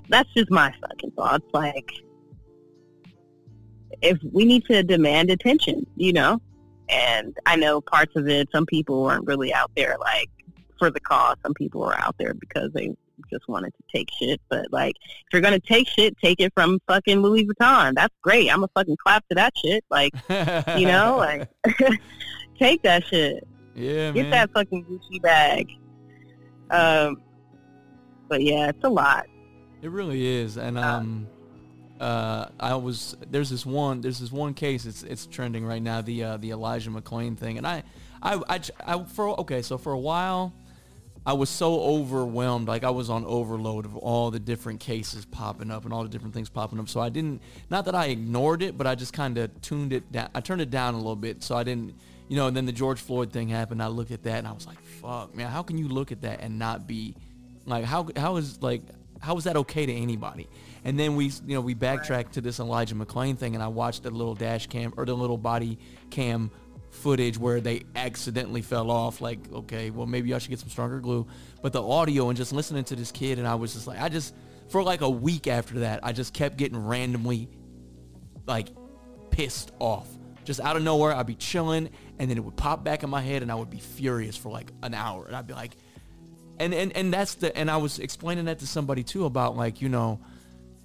[0.08, 1.46] that's just my fucking thoughts.
[1.52, 1.92] Like
[4.02, 6.40] if we need to demand attention, you know,
[6.88, 10.30] and I know parts of it, some people weren't really out there like
[10.78, 11.36] for the cause.
[11.42, 12.94] Some people were out there because they
[13.30, 14.40] just wanted to take shit.
[14.48, 17.94] But like, if you're gonna take shit, take it from fucking Louis Vuitton.
[17.94, 18.52] That's great.
[18.52, 19.84] I'm a fucking clap to that shit.
[19.90, 20.14] Like,
[20.78, 21.48] you know, like
[22.58, 23.46] take that shit.
[23.74, 24.30] Yeah, Get man.
[24.30, 25.68] that fucking Gucci bag.
[26.70, 27.22] Um,
[28.28, 29.26] but yeah, it's a lot.
[29.82, 31.26] It really is, and um,
[32.00, 36.00] uh, I was there's this one there's this one case it's it's trending right now
[36.00, 37.82] the uh, the Elijah McClain thing, and I
[38.22, 40.52] I, I, I for okay, so for a while,
[41.26, 45.70] I was so overwhelmed, like I was on overload of all the different cases popping
[45.70, 46.88] up and all the different things popping up.
[46.88, 47.40] So I didn't,
[47.70, 50.28] not that I ignored it, but I just kind of tuned it down.
[50.34, 51.94] I turned it down a little bit, so I didn't,
[52.28, 52.46] you know.
[52.46, 53.82] And then the George Floyd thing happened.
[53.82, 56.22] I looked at that and I was like, "Fuck, man, how can you look at
[56.22, 57.14] that and not be,
[57.64, 58.82] like, how how is like
[59.20, 60.48] how is that okay to anybody?"
[60.84, 64.02] And then we, you know, we backtracked to this Elijah McClain thing, and I watched
[64.02, 65.78] the little dash cam or the little body
[66.10, 66.50] cam
[66.90, 69.20] footage where they accidentally fell off.
[69.20, 71.26] Like, okay, well maybe I should get some stronger glue.
[71.62, 74.08] But the audio and just listening to this kid, and I was just like, I
[74.08, 74.34] just
[74.68, 77.48] for like a week after that, I just kept getting randomly
[78.46, 78.68] like
[79.30, 80.08] pissed off.
[80.44, 83.22] Just out of nowhere, I'd be chilling, and then it would pop back in my
[83.22, 85.76] head, and I would be furious for like an hour, and I'd be like,
[86.58, 89.80] and and and that's the, and I was explaining that to somebody too about like,
[89.80, 90.20] you know,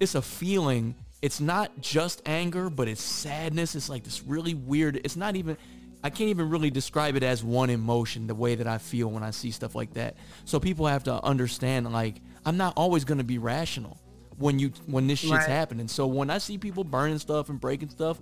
[0.00, 0.94] it's a feeling.
[1.22, 3.74] It's not just anger, but it's sadness.
[3.74, 4.96] It's like this really weird.
[5.04, 5.56] It's not even.
[6.02, 9.22] I can't even really describe it as one emotion the way that I feel when
[9.22, 10.16] I see stuff like that.
[10.46, 13.98] So people have to understand like I'm not always going to be rational
[14.38, 15.42] when you when this shit's Right.
[15.46, 15.88] happening.
[15.88, 18.18] So when I see people burning stuff and breaking stuff,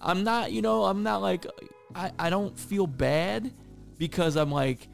[0.00, 1.44] I'm not, you know, I'm not like
[1.94, 3.52] I, I don't feel bad
[4.00, 4.88] because I'm like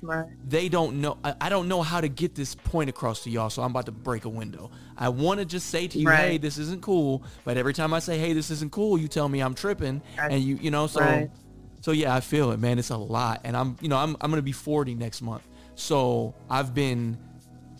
[0.46, 3.48] they don't know I, I don't know how to get this point across to y'all,
[3.50, 4.70] so I'm about to break a window.
[4.98, 6.18] I want to just say to you, Right.
[6.32, 7.22] hey, this isn't cool.
[7.44, 10.28] But every time I say, hey, this isn't cool, you tell me I'm tripping, I-
[10.30, 11.30] and you, you know, so Right.
[11.82, 12.80] so yeah, I feel it, man.
[12.80, 15.42] It's a lot, and I'm, you know, I'm, I'm gonna be 40 next month.
[15.76, 17.16] So I've been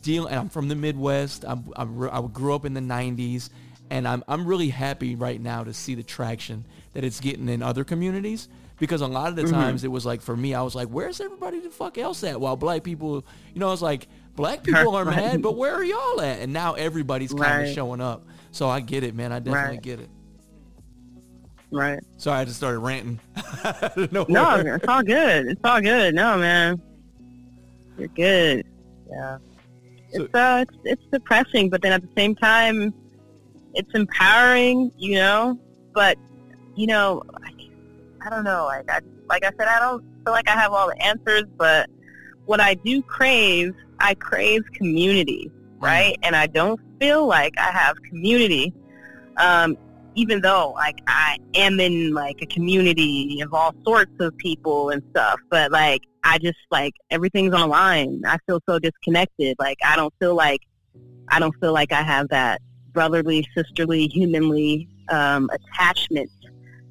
[0.03, 0.33] dealing.
[0.33, 1.45] I'm from the Midwest.
[1.45, 3.51] I'm, I'm, re- I grew up in the 90s,
[3.91, 7.63] and I'm, I'm really happy right now to see the traction that it's getting in
[7.63, 8.49] other communities.
[8.79, 9.51] Because a lot of the Mhm.
[9.53, 12.39] times it was like for me, I was like, "Where's everybody the fuck else at?"
[12.41, 13.25] While black people,
[13.55, 15.17] you know, it's like black people are Right.
[15.17, 16.41] mad, but where are y'all at?
[16.41, 17.75] And now everybody's kind of Right.
[17.75, 18.27] showing up.
[18.51, 19.33] So I get it, man.
[19.33, 19.83] I definitely Right.
[19.83, 20.11] get it.
[21.71, 21.99] Right.
[22.17, 23.19] Sorry, I just started ranting.
[24.13, 25.47] No, it's all good.
[25.49, 26.15] It's all good.
[26.15, 26.81] No, man,
[27.99, 28.65] you're good.
[29.11, 29.39] Yeah.
[30.13, 32.95] It's uh, it's it's depressing, but then at the same time,
[33.75, 34.93] it's empowering.
[34.97, 35.59] You know,
[35.93, 36.17] but
[36.77, 37.23] you know,
[38.27, 38.65] I, don't know.
[38.67, 41.89] Like I like I said, I don't feel like I have all the answers, but
[42.45, 46.17] what I do crave, I crave community, right?
[46.23, 48.73] And I don't feel like I have community.
[49.37, 49.77] Um,
[50.15, 55.03] even though like I am in like a community of all sorts of people and
[55.11, 58.23] stuff, but like I just like everything's online.
[58.27, 59.57] I feel so disconnected.
[59.59, 60.63] Like I don't feel like
[61.29, 62.63] I don't feel like I have that
[62.93, 66.31] brotherly, sisterly, humanly um, attachment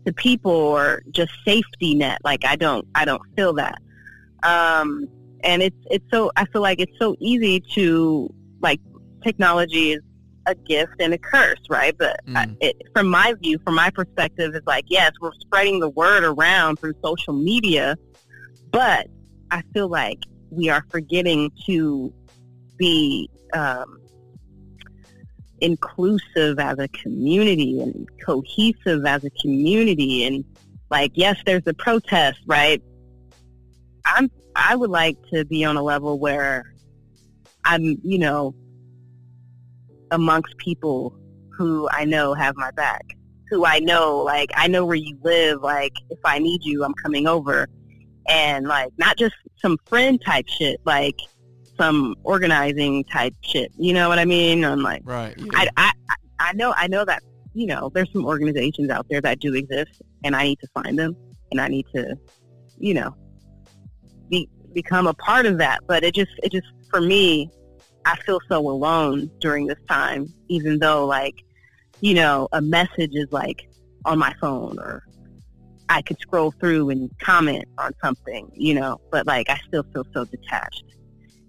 [0.06, 2.20] to people or just safety net.
[2.24, 3.82] Like I don't I don't feel that.
[4.44, 5.08] Um,
[5.44, 8.80] and it's it's so I feel like it's so easy to like
[9.24, 10.02] technology is
[10.48, 11.98] a gift and a curse, right?
[11.98, 15.90] But I, it, from my view, from my perspective, it's like yes, we're spreading the
[15.90, 17.98] word around through social media,
[18.72, 19.08] but
[19.52, 20.20] I feel like
[20.52, 22.14] we are forgetting to
[22.78, 24.00] be um,
[25.62, 30.26] inclusive as a community and cohesive as a community.
[30.26, 30.44] And
[30.90, 32.82] like, yes, there's a protest, right?
[34.06, 36.64] I'm I would like to be on a level where
[37.66, 38.56] I'm, you know,
[40.12, 41.14] amongst people
[41.58, 43.06] who I know have my back,
[43.50, 45.62] who I know, like, I know where you live.
[45.62, 47.68] Like, if I need you, I'm coming over.
[48.28, 51.20] And, like, not just some friend type shit, like
[51.78, 53.72] some organizing type shit.
[53.78, 54.64] You know what I mean?
[54.64, 55.36] I'm like, right.
[55.54, 57.24] I, I, I- I know, I know that,
[57.54, 61.00] you know, there's some organizations out there that do exist and I need to find
[61.00, 61.16] them
[61.50, 62.18] and I need to,
[62.78, 63.16] you know,
[64.30, 65.80] be, become a part of that.
[65.88, 67.50] But it just, it just, for me,
[68.04, 71.36] I feel so alone during this time, even though like,
[72.02, 73.70] you know, a message is like
[74.04, 75.04] on my phone or
[75.88, 80.06] I could scroll through and comment on something, you know, but like I still feel
[80.14, 80.84] so detached.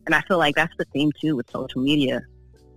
[0.06, 2.22] And I feel like that's the theme too with social media.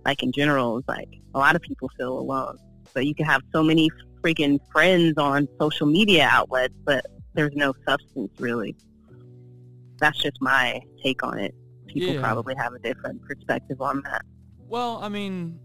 [0.04, 2.58] Like in general, is like a lot of people feel alone.
[2.92, 3.88] But you can have so many
[4.22, 8.76] freaking friends on social media outlets, but there's no substance really.
[10.00, 11.54] That's just my take on it.
[11.86, 12.20] People Yeah.
[12.20, 14.22] probably have a different perspective on that.
[14.68, 15.58] Well, I mean,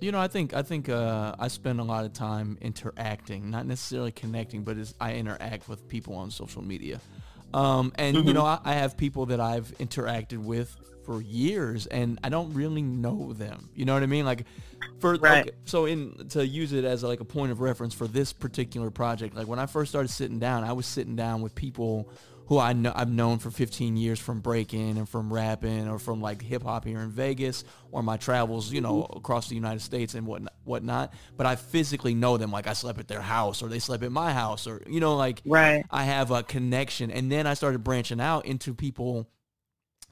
[0.00, 3.66] you know, I think I think uh, I spend a lot of time interacting, not
[3.66, 7.00] necessarily connecting, but as I interact with people on social media.
[7.54, 8.34] Um, and you Mhm.
[8.34, 12.82] know, I, I have people that I've interacted with for years, and I don't really
[12.82, 13.68] know them.
[13.74, 14.24] You know what I mean?
[14.24, 14.44] Like,
[14.98, 15.46] for Right.
[15.46, 18.90] okay, so in to use it as like a point of reference for this particular
[18.90, 22.08] project, like when I first started sitting down, I was sitting down with people
[22.46, 26.20] who I know I've known for 15 years from breaking and from rapping or from
[26.20, 29.18] like hip hop here in Vegas or my travels, you know, mm-hmm.
[29.18, 31.14] across the United States and whatnot, whatnot.
[31.36, 32.50] But I physically know them.
[32.50, 35.16] Like I slept at their house or they slept at my house or you know,
[35.16, 35.84] like Right.
[35.90, 37.10] I have a connection.
[37.10, 39.28] And then I started branching out into people,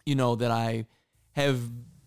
[0.07, 0.87] you know, that I
[1.33, 1.61] have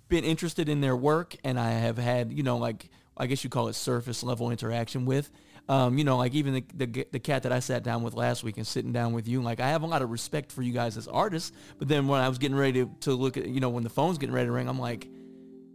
[0.07, 3.49] been interested in their work and I have had, you know, like I guess you
[3.49, 5.29] call it surface level interaction with.
[5.67, 8.43] Um, you know, like even the, the the cat that I sat down with last
[8.43, 10.71] week and sitting down with you, like I have a lot of respect for you
[10.71, 11.51] guys as artists.
[11.79, 13.89] But then when I was getting ready to, to look at, you know, when the
[13.89, 15.07] phone's getting ready to ring, I'm like,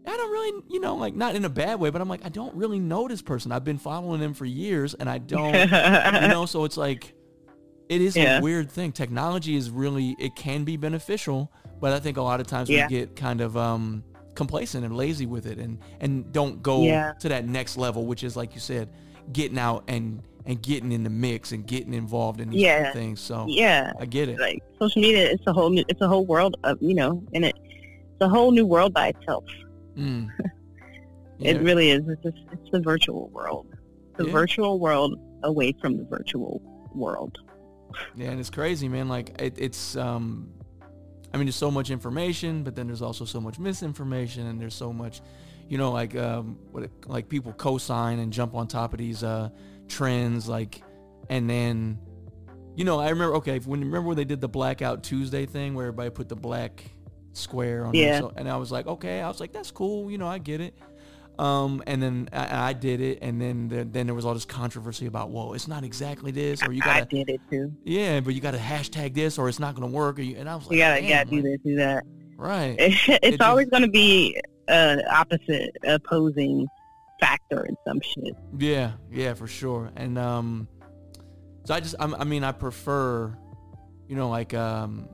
[0.06, 2.28] I don't really, you know, like not in a bad way, but I'm like, I
[2.28, 3.50] don't really know this person.
[3.50, 7.12] I've been following them for years and I don't, you know, so it's like,
[7.88, 8.38] it is Yeah.
[8.38, 8.92] a weird thing.
[8.92, 12.86] Technology is really, it can be beneficial, but I think a lot of times Yeah.
[12.86, 14.04] we get kind of um,
[14.36, 17.14] complacent and lazy with it and, and don't go Yeah.
[17.20, 18.88] to that next level, which is like you said,
[19.32, 22.92] getting out and, and getting in the mix and getting involved in these Yeah.
[22.92, 23.20] things.
[23.20, 24.38] So yeah, I get it.
[24.40, 27.44] like social media, it's a whole new, it's a whole world of you know, and
[27.44, 29.44] it, it's a whole new world by itself.
[29.96, 30.28] Mm.
[31.42, 31.62] It Yeah.
[31.62, 32.02] really is.
[32.06, 33.66] It's just, it's the virtual world,
[34.18, 34.32] the Yeah.
[34.32, 36.60] virtual world away from the virtual
[36.94, 37.38] world.
[38.14, 39.08] Yeah, and it's crazy, man.
[39.08, 40.50] Like it, it's, um,
[41.32, 44.74] I mean, there's so much information, but then there's also so much misinformation, and there's
[44.74, 45.22] so much,
[45.70, 49.22] you know, like um, what it, like people co-sign and jump on top of these
[49.22, 49.48] uh,
[49.88, 50.82] trends, like,
[51.28, 51.98] and then,
[52.76, 53.36] you know, I remember.
[53.36, 56.84] Okay, when remember when they did the Blackout Tuesday thing, where everybody put the black
[57.34, 58.22] square on, Yeah.
[58.36, 60.74] and I was like, okay, I was like, that's cool, you know, I get it.
[61.38, 64.44] Um, and then I, I did it, and then the, then there was all this
[64.44, 67.72] controversy about, whoa, it's not exactly this, or you gotta, did it too.
[67.84, 70.18] yeah, but you got to hashtag this, or it's not going to work.
[70.18, 72.04] Or you, and I was like, You gotta, gotta do this, do that.
[72.36, 72.74] right.
[72.78, 74.38] it's just- always going to be
[74.70, 76.68] uh, opposite, opposing
[77.20, 78.34] factor in some shit.
[78.58, 79.90] Yeah, yeah, for sure.
[79.96, 80.68] And um,
[81.64, 83.36] so I just, I'm, I mean, I prefer,
[84.08, 85.08] you know, like um,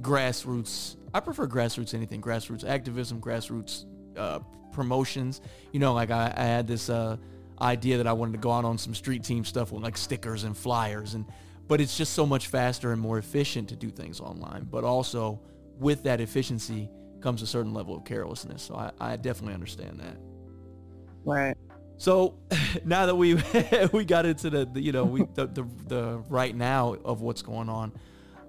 [0.00, 0.96] grassroots.
[1.14, 3.86] I prefer grassroots anything, grassroots activism, grassroots
[4.16, 4.40] uh,
[4.72, 5.40] promotions.
[5.72, 7.16] You know, like I, I had this uh,
[7.60, 10.44] idea that I wanted to go out on some street team stuff with like stickers
[10.44, 11.26] and flyers, and
[11.68, 14.66] but it's just so much faster and more efficient to do things online.
[14.70, 15.40] But also
[15.78, 16.88] with that efficiency
[17.22, 18.62] comes a certain level of carelessness.
[18.62, 20.16] So I, I definitely understand that.
[21.24, 21.56] Right.
[21.96, 22.34] So
[22.84, 23.34] now that we
[23.92, 27.42] we got into the, the you know we the, the the right now of what's
[27.42, 27.92] going on,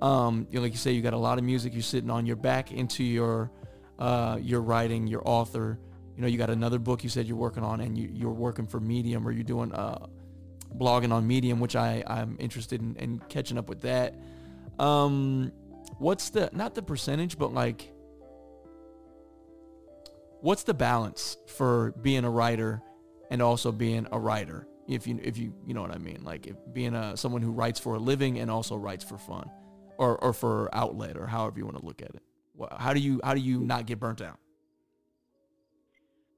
[0.01, 1.74] um, you know, like you say, you got a lot of music.
[1.74, 3.51] You're sitting on your back into your
[3.99, 5.80] uh, your writing, your author.
[6.15, 8.67] You know, you got another book you said you're working on, and you you're working
[8.67, 10.07] for Medium, or you're doing uh,
[10.78, 14.15] blogging on Medium, which I I'm interested in, in catching up with that.
[14.80, 15.51] Um,
[15.99, 17.93] what's the not the percentage, but like
[20.43, 22.81] what's the balance for being a writer
[23.31, 26.45] and also being a writer if you if you you know what i mean like
[26.45, 29.49] if being a someone who writes for a living and also writes for fun
[29.97, 32.21] or or for outlet or however you want to look at it
[32.77, 34.37] how do you how do you not get burnt out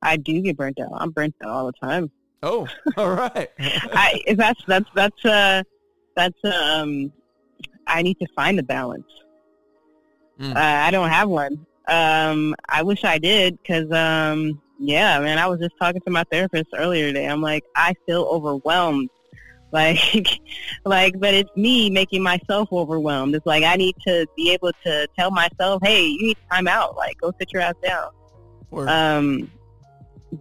[0.02, 0.92] I do get burnt out.
[0.94, 2.12] I'm burnt out all the time.
[2.44, 5.64] oh all right I that's that's that's uh
[6.16, 7.12] that's um
[7.88, 9.08] I need to find the balance.
[10.40, 10.56] Mm.
[10.56, 11.66] Uh, I don't have one.
[11.88, 15.38] Um, I wish I did because um yeah, man.
[15.38, 17.28] I was just talking to my therapist earlier today.
[17.28, 19.10] I'm like, I feel overwhelmed.
[19.72, 20.40] Like,
[20.86, 23.36] like, but it's me making myself overwhelmed.
[23.36, 26.96] It's like I need to be able to tell myself, hey, you need time out.
[26.96, 28.10] Like, go sit your ass down.
[28.72, 28.88] Word.
[28.88, 29.52] Um,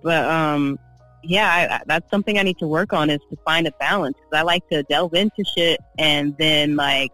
[0.05, 0.79] but um,
[1.25, 4.15] yeah, I, I, that's something I need to work on is to find a balance.
[4.23, 7.11] 'Cause I like to delve into shit and then like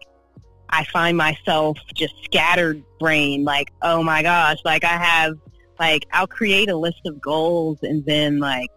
[0.71, 3.43] I find myself just scattered brain.
[3.43, 5.37] Like, oh my gosh, like I have
[5.79, 8.69] like I'll create a list of goals and then like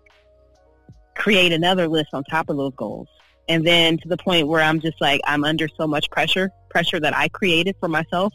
[1.16, 3.08] create another list on top of those goals.
[3.48, 6.98] And then to the point where I'm just like I'm under so much pressure, pressure
[7.00, 8.32] that I created for myself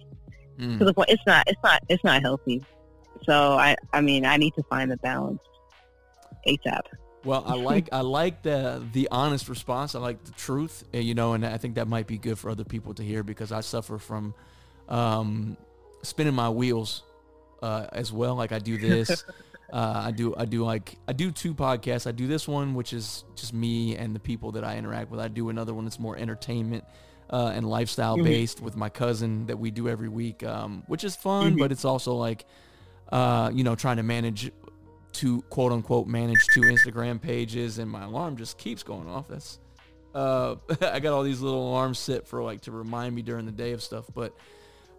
[0.59, 0.77] Mm.
[0.77, 2.61] to the point it's not it's not it's not healthy.
[3.23, 5.39] So I I mean I need to find the balance
[6.45, 6.81] ASAP.
[7.23, 9.95] Well, I like I like the the honest response.
[9.95, 12.49] I like the truth, uh, you know, and I think that might be good for
[12.49, 14.33] other people to hear because I suffer from
[14.87, 15.57] um,
[16.03, 17.03] spinning my wheels
[17.61, 18.35] uh, as well.
[18.35, 19.23] Like I do this,
[19.73, 22.07] uh, I do I do like I do two podcasts.
[22.07, 25.19] I do this one, which is just me and the people that I interact with.
[25.19, 26.85] I do another one that's more entertainment
[27.29, 28.23] uh, and lifestyle Mhm.
[28.23, 31.59] based with my cousin that we do every week, um, which is fun, Mhm.
[31.59, 32.45] but it's also like
[33.11, 34.51] uh, you know trying to manage
[35.13, 39.27] to quote unquote manage two Instagram pages and my alarm just keeps going off.
[39.27, 39.59] That's
[40.13, 43.51] uh I got all these little alarms set for like to remind me during the
[43.51, 44.05] day of stuff.
[44.13, 44.33] But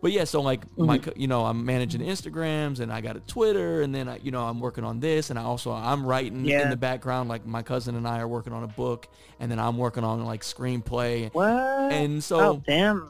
[0.03, 1.03] but yeah, so like my Mhm.
[1.03, 4.31] co- you know, I'm managing Instagrams and I got a Twitter and then I you
[4.31, 7.63] know, I'm working on this and I also I'm writing in the background like my
[7.63, 9.09] cousin and I are working on a book
[9.41, 11.47] and then I'm working on like screenplay What?
[11.93, 13.09] and so oh damn.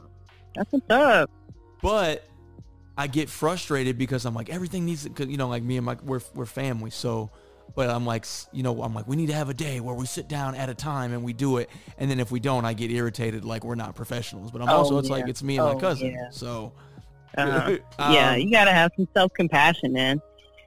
[0.55, 1.31] That's what's up.
[1.81, 2.25] But
[2.97, 5.97] I get frustrated because I'm like everything needs to, you know, like me and my
[6.03, 7.29] we're we're family, so.
[7.73, 10.05] But I'm like, you know, I'm like, we need to have a day where we
[10.05, 11.69] sit down at a time and we do it.
[11.97, 14.51] And then if we don't, I get irritated like we're not professionals.
[14.51, 16.11] But I'm Oh, also, it's like it's me and my Oh, cousin.
[16.11, 16.29] yeah.
[16.31, 16.73] So,
[17.37, 20.21] Uh, yeah, Um, you gotta have some self compassion, man.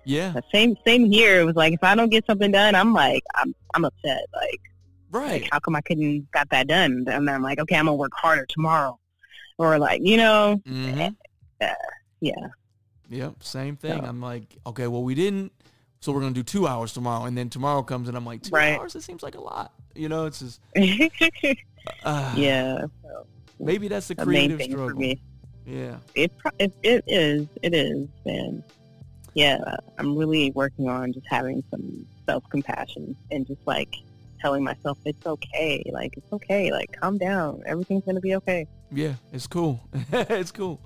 [0.07, 1.41] yeah, Uh, Same same here.
[1.41, 4.23] It was like if I don't get something done, I'm like I'm I'm upset.
[4.35, 4.61] Like,
[5.11, 5.43] right.
[5.43, 7.05] like how come I couldn't got that done?
[7.07, 8.99] And then I'm like, okay, I'm gonna work harder tomorrow,
[9.59, 11.15] or like you know, Mhm.
[11.61, 11.75] uh,
[12.25, 12.49] yeah,
[13.11, 14.01] Yep, same thing.
[14.03, 15.53] So- I'm like, okay, well, we didn't,
[16.01, 18.51] so we're gonna do two hours tomorrow, and then tomorrow comes, and I'm like, two
[18.55, 18.79] Right.
[18.79, 18.95] hours?
[18.95, 19.73] It seems like a lot.
[19.95, 20.61] You know, it's just,
[22.05, 22.79] uh, yeah.
[23.03, 23.27] So
[23.61, 24.91] Maybe that's the creative thing struggle.
[24.91, 25.21] for me.
[25.67, 28.63] Yeah, It, it it is it is, and
[29.35, 29.59] yeah,
[29.99, 33.95] I'm really working on just having some self compassion and just like
[34.43, 38.67] telling myself it's okay, like it's okay, like calm down, everything's gonna be okay.
[38.93, 39.81] yeah, it's cool.
[40.13, 40.81] it's cool.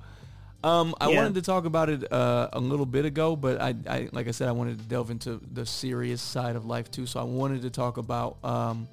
[0.64, 1.16] Um, I Yeah.
[1.18, 4.32] wanted to talk about it uh, a little bit ago, but I, I, like I
[4.32, 7.06] said, I wanted to delve into the serious side of life too.
[7.06, 8.88] So I wanted to talk about um,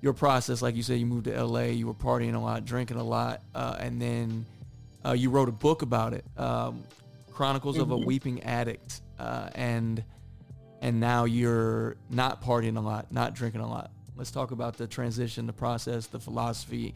[0.00, 0.62] your process.
[0.62, 3.42] Like you said, you moved to LA, you were partying a lot, drinking a lot,
[3.54, 4.46] uh, and then
[5.04, 6.82] uh, you wrote a book about it, um,
[7.32, 8.04] Chronicles of a Mhm.
[8.06, 10.02] Weeping Addict, uh, and
[10.80, 13.90] and now you're not partying a lot, not drinking a lot.
[14.16, 16.94] Let's talk about the transition, the process, the philosophy.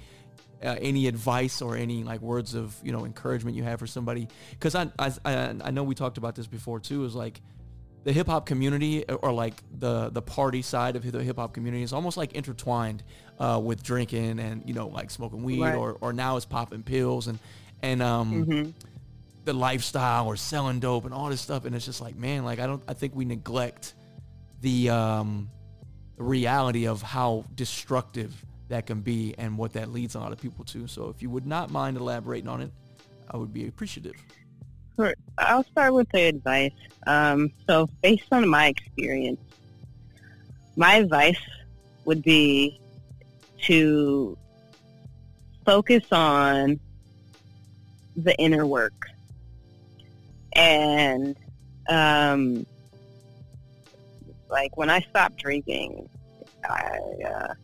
[0.63, 4.29] Uh, any advice or any like words of you know encouragement you have for somebody?
[4.51, 7.05] Because I, I I know we talked about this before too.
[7.05, 7.41] Is like
[8.05, 11.83] the hip hop community or like the the party side of the hip hop community
[11.83, 13.03] is almost like intertwined
[13.39, 15.75] uh, with drinking and you know like smoking weed Right.
[15.75, 17.39] or or now it's popping pills and
[17.83, 18.73] and um Mhm.
[19.45, 22.59] the lifestyle or selling dope and all this stuff and it's just like man like
[22.59, 23.95] I don't I think we neglect
[24.61, 25.49] the um
[26.19, 30.41] the reality of how destructive that can be and what that leads a lot of
[30.41, 30.87] people to.
[30.87, 32.73] So if you would not mind elaborating on it,
[33.31, 34.15] I would be appreciative.
[34.97, 35.15] Sure.
[35.39, 36.73] I'll start with the advice.
[37.07, 39.41] Um, so based on my experience,
[40.77, 41.39] my advice
[42.05, 42.81] would be
[43.63, 44.37] to
[45.65, 46.81] focus on
[48.17, 49.11] the inner work
[50.55, 51.37] and
[51.89, 52.67] um,
[54.49, 56.09] like when I stopped drinking,
[56.69, 57.55] I uh,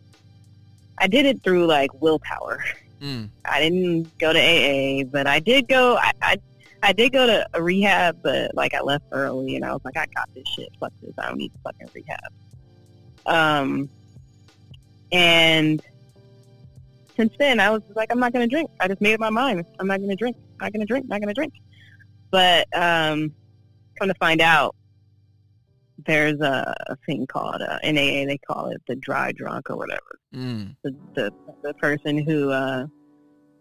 [0.99, 2.65] I did it through like willpower.
[3.01, 3.29] Mm.
[3.45, 5.97] I didn't go to AA, but I did go.
[5.97, 6.37] I, I
[6.83, 9.97] I did go to a rehab, but like I left early, and I was like,
[9.97, 10.69] I got this shit.
[10.79, 11.13] Fuck this.
[11.19, 12.33] I don't need fucking rehab.
[13.27, 13.89] Um,
[15.11, 15.83] and
[17.17, 18.71] since then, I was like, I'm not gonna drink.
[18.79, 19.65] I just made up my mind.
[19.81, 20.37] I'm not gonna drink.
[20.61, 21.09] Not gonna drink.
[21.09, 21.55] Not gonna drink.
[22.31, 23.35] But um,
[23.99, 24.76] come to find out,
[26.05, 28.27] there's a, a thing called uh, NAA.
[28.27, 30.03] They call it the dry drunk or whatever
[30.35, 30.77] Mm.
[30.85, 31.33] the the,
[31.63, 32.87] the person who uh,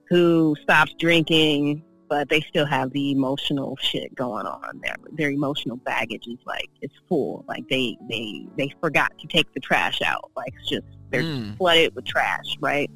[0.09, 4.81] who stops drinking, but they still have the emotional shit going on.
[4.83, 7.45] Their their emotional baggage is like it's full.
[7.47, 10.31] Like they they they forgot to take the trash out.
[10.35, 11.45] Like it's just they're Mm.
[11.45, 12.89] just flooded with trash, right?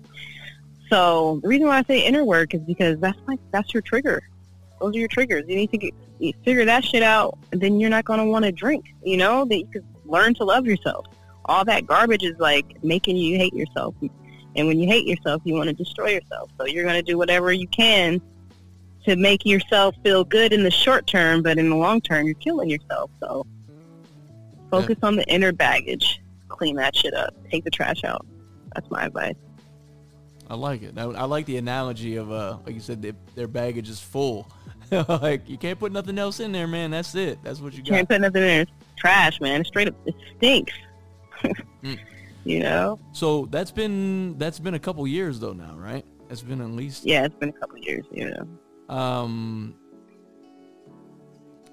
[0.89, 4.21] So the reason why I say inner work is because that's like that's your trigger.
[4.80, 5.43] Those are your triggers.
[5.47, 8.45] You need to get, you figure that shit out, then you're not going to want
[8.45, 8.93] to drink.
[9.03, 11.05] You know that you could learn to love yourself.
[11.45, 13.95] All that garbage is like making you hate yourself,
[14.55, 16.51] and when you hate yourself, you want to destroy yourself.
[16.57, 18.21] So you're going to do whatever you can
[19.05, 22.36] to make yourself feel good in the short term, but in the long term, you're
[22.36, 23.09] killing yourself.
[23.19, 23.47] So
[24.69, 26.21] focus on the inner baggage.
[26.49, 27.34] Clean that shit up.
[27.49, 28.25] Take the trash out.
[28.75, 29.36] That's my advice.
[30.49, 30.97] I like it.
[30.97, 34.49] I, I like the analogy of uh, like you said, their, their baggage is full.
[34.91, 36.91] like you can't put nothing else in there, man.
[36.91, 37.37] That's it.
[37.43, 37.87] That's what you got.
[37.87, 38.61] You can't put nothing in there.
[38.61, 39.61] It's trash, man.
[39.61, 40.73] It's Straight up, it stinks.
[41.81, 41.97] Mm.
[42.43, 42.99] You know?
[43.13, 46.03] So that's been that's been a couple years though now, right?
[46.29, 48.03] It's been at least Yeah, it's been a couple years.
[48.11, 48.31] You
[48.89, 48.93] know.
[48.93, 49.75] Um.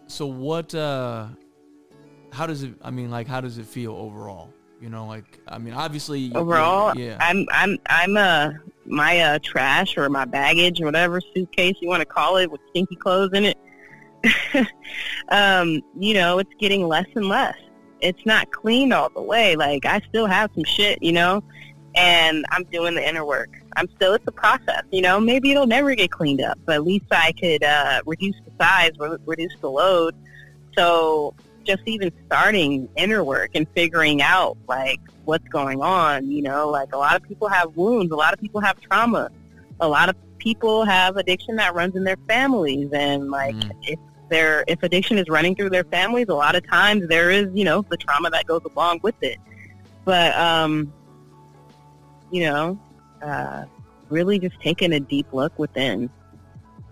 [0.06, 0.72] So what?
[0.76, 1.26] uh
[2.30, 2.74] How does it?
[2.82, 4.52] I mean, like, how does it feel overall?
[4.86, 7.16] You know, like, I mean, obviously, you- Overall, yeah.
[7.18, 8.52] I'm I'm I'm uh
[8.84, 12.60] my uh trash or my baggage or whatever suitcase you want to call it with
[12.70, 13.58] stinky clothes in it.
[15.30, 17.56] um, you know, it's getting less and less.
[18.00, 19.56] It's not clean all the way.
[19.56, 21.42] Like I still have some shit, you know,
[21.96, 23.60] and I'm doing the inner work.
[23.76, 25.18] I'm still it's a process, you know.
[25.18, 28.92] Maybe it'll never get cleaned up, but at least I could uh, reduce the size,
[29.00, 30.14] re- reduce the load.
[30.78, 31.34] So
[31.66, 36.94] just even starting inner work and figuring out like what's going on, you know, like
[36.94, 39.30] a lot of people have wounds, a lot of people have trauma,
[39.80, 43.98] a lot of people have addiction that runs in their families, and like if
[44.28, 47.64] there if addiction is running through their families, a lot of times there is you
[47.64, 49.38] know the trauma that goes along with it.
[50.04, 50.92] But um,
[52.30, 52.78] you know,
[53.22, 53.64] uh,
[54.08, 56.08] really just taking a deep look within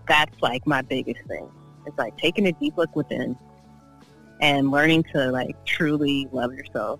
[0.07, 1.49] that's like my biggest thing.
[1.85, 3.37] It's like taking a deep look within
[4.41, 6.99] and learning to like truly love yourself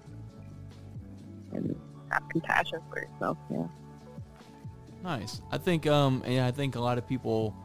[1.54, 1.76] and
[2.12, 3.38] have compassion for yourself.
[3.50, 3.68] Yeah.
[5.04, 5.42] Nice.
[5.52, 7.56] I think um yeah, I think a lot of people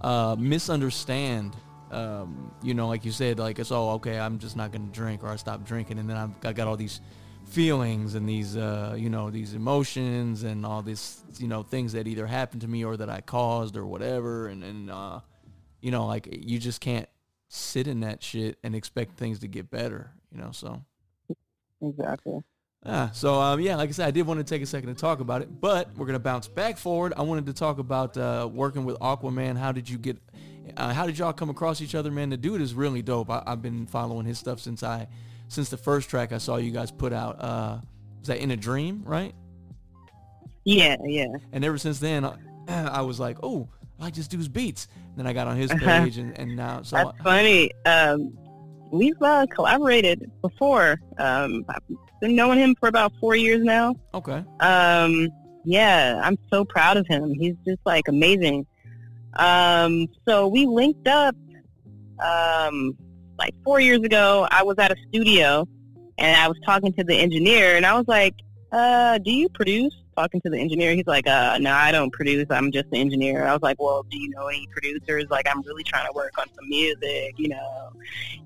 [0.00, 1.56] uh misunderstand
[1.90, 4.92] um you know like you said like it's oh okay I'm just not going to
[4.92, 7.00] drink or I stop drinking and then I've, I got all these
[7.46, 12.06] feelings and these uh you know these emotions and all these you know things that
[12.06, 15.20] either happened to me or that I caused or whatever and and uh
[15.80, 17.08] you know like you just can't
[17.48, 20.82] sit in that shit and expect things to get better you know so
[21.82, 22.40] Exactly.
[22.86, 24.94] Ah, so um, yeah, like I said, I did want to take a second to
[24.94, 27.12] talk about it, but we're gonna bounce back forward.
[27.16, 29.56] I wanted to talk about uh, working with Aquaman.
[29.56, 30.16] How did you get?
[30.76, 32.30] Uh, how did y'all come across each other, man?
[32.30, 33.30] The dude is really dope.
[33.30, 35.08] I, I've been following his stuff since I,
[35.48, 37.40] since the first track I saw you guys put out.
[37.40, 37.78] Uh,
[38.20, 39.34] was that in a dream, right?
[40.64, 41.28] Yeah, yeah.
[41.52, 42.36] And ever since then, I,
[42.68, 43.68] I was like, oh,
[43.98, 44.86] I like this dude's beats.
[45.16, 46.04] then I got on his Uh-huh.
[46.04, 47.70] page, and, and now so That's funny.
[47.84, 48.36] Um,
[48.92, 51.00] we've uh, collaborated before.
[51.18, 51.82] Um, I've
[52.20, 53.96] been knowing him for about four years now.
[54.14, 54.44] okay.
[54.60, 55.28] Um,
[55.64, 57.34] yeah, I'm so proud of him.
[57.34, 58.66] He's just like amazing.
[59.34, 61.34] Um, so we linked up
[62.24, 62.96] um,
[63.38, 64.46] like four years ago.
[64.50, 65.66] I was at a studio
[66.16, 68.34] and I was talking to the engineer, and I was like,
[68.72, 72.46] uh, "Do you produce?" Talking to the engineer, he's like, "Uh, no, I don't produce.
[72.50, 75.26] I'm just the engineer." I was like, "Well, do you know any producers?
[75.30, 77.92] Like, I'm really trying to work on some music, you know."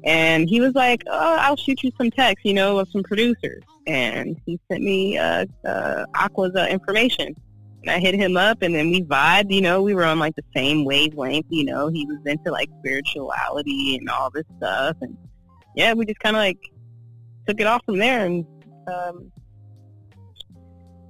[0.04, 3.62] And he was like, "Oh, I'll shoot you some text, you know, of some producers."
[3.86, 7.34] And he sent me uh, uh, Aqua's uh, information.
[7.80, 9.50] And I hit him up, and then we vibed.
[9.50, 11.46] You know, we were on like the same wavelength.
[11.48, 15.16] You know, he was into like spirituality and all this stuff, and
[15.74, 16.58] yeah, we just kind of like
[17.48, 18.44] took it off from there, and
[18.86, 19.32] um,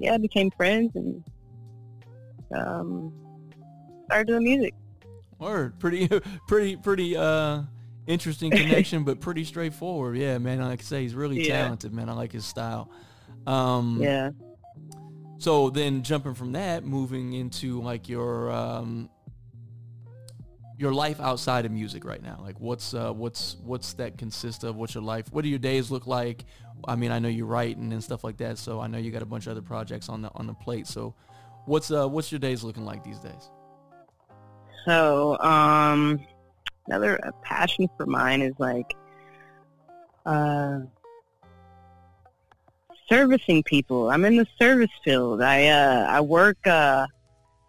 [0.03, 1.23] yeah, became friends and
[2.55, 3.13] um,
[4.07, 4.75] started doing music.
[5.39, 6.09] Word, pretty,
[6.49, 7.63] pretty, pretty uh,
[8.07, 10.17] interesting connection, but pretty straightforward.
[10.17, 10.61] Yeah, man.
[10.61, 11.63] Like I say, he's really Yeah.
[11.63, 12.09] talented, man.
[12.09, 12.91] I like his style.
[13.47, 14.31] Um, Yeah.
[15.39, 19.09] So then, jumping from that, moving into like your um,
[20.79, 22.39] your life outside of music right now.
[22.41, 24.77] Like, what's uh, what's what's that consist of?
[24.77, 25.27] What's your life?
[25.33, 26.45] What do your days look like?
[26.89, 29.23] I mean, I know you're writing and stuff like that, so I know you got
[29.23, 30.87] a bunch of other projects on the on the plate.
[30.87, 31.15] So,
[31.67, 33.51] what's uh, what's your days looking like these days?
[34.85, 36.21] So, um,
[36.89, 38.95] another passion for mine is like
[40.27, 40.81] uh,
[43.09, 44.11] servicing people.
[44.11, 45.43] I'm in the service field.
[45.43, 47.07] I uh, I work uh,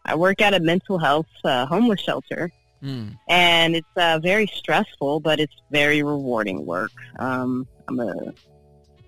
[0.06, 2.52] I work at a mental health uh, homeless shelter,
[2.84, 3.18] Mm.
[3.30, 6.92] and it's uh, very stressful, but it's very rewarding work.
[7.18, 8.34] Um, I'm a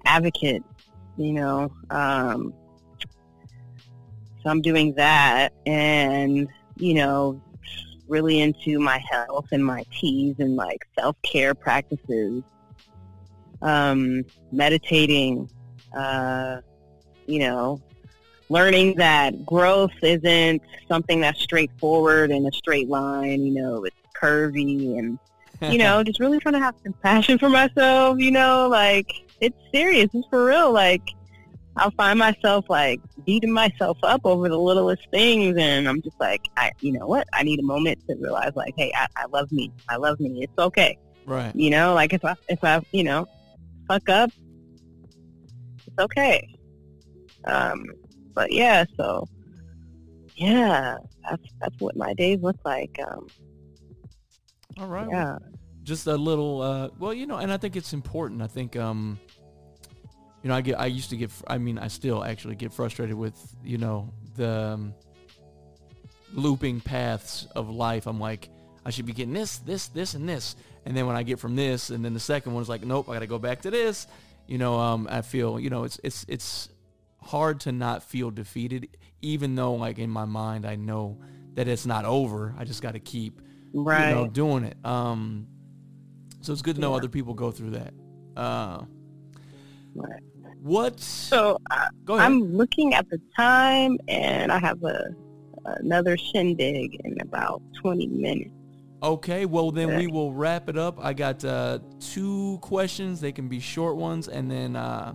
[0.05, 0.63] advocate,
[1.17, 1.71] you know.
[1.89, 2.53] Um,
[4.43, 6.47] so I'm doing that, and
[6.77, 7.41] you know,
[8.07, 12.43] really into my health and my teas and like self care practices,
[13.61, 15.49] um, meditating,
[15.95, 16.57] uh,
[17.25, 17.81] you know,
[18.49, 23.41] learning that growth isn't something that's straightforward in a straight line.
[23.41, 25.17] You know, it's curvy and
[25.61, 28.19] you know, just really trying to have compassion for myself.
[28.19, 30.09] You know, like it's serious.
[30.13, 30.71] It's for real.
[30.71, 31.01] Like
[31.77, 36.41] I'll find myself like beating myself up over the littlest things, and I'm just like,
[36.55, 37.27] I, you know what?
[37.33, 39.71] I need a moment to realize, like, hey, I, I love me.
[39.89, 40.43] I love me.
[40.43, 40.97] It's okay.
[41.25, 41.53] Right.
[41.55, 43.27] You know, like if I if I you know
[43.87, 44.31] fuck up,
[45.87, 46.47] it's okay.
[47.45, 47.85] Um,
[48.33, 49.27] but yeah, so
[50.35, 50.97] yeah,
[51.29, 52.97] that's that's what my days look like.
[53.05, 53.27] Um,
[54.79, 55.07] All right.
[55.09, 55.37] Yeah.
[55.85, 56.61] Just a little.
[56.61, 58.41] Uh, well, you know, and I think it's important.
[58.41, 59.19] I think, um,
[60.41, 60.79] you know, I get.
[60.79, 61.31] I used to get.
[61.47, 64.93] I mean, I still actually get frustrated with, you know, the um,
[66.33, 68.07] looping paths of life.
[68.07, 68.49] I'm like,
[68.83, 70.55] I should be getting this, this, this, and this,
[70.85, 73.13] and then when I get from this, and then the second one's like, nope, I
[73.13, 74.07] got to go back to this.
[74.47, 76.69] You know, um, I feel, you know, it's it's it's
[77.21, 78.89] hard to not feel defeated,
[79.21, 81.19] even though, like in my mind, I know
[81.53, 82.53] that it's not over.
[82.57, 83.39] I just got to keep,
[83.71, 84.33] you know, Right.
[84.33, 84.77] doing it.
[84.83, 85.47] Um,
[86.45, 87.93] so it's good to know other people go through that.
[88.37, 88.83] Uh,
[90.61, 90.99] what?
[90.99, 91.87] So I.
[92.09, 95.15] I'm looking at the time, and I have a
[95.65, 98.51] another shindig in about 20 minutes.
[99.01, 101.03] Okay, well then we will wrap it up.
[101.03, 103.21] I got uh, two questions.
[103.21, 105.13] They can be short ones, and then uh,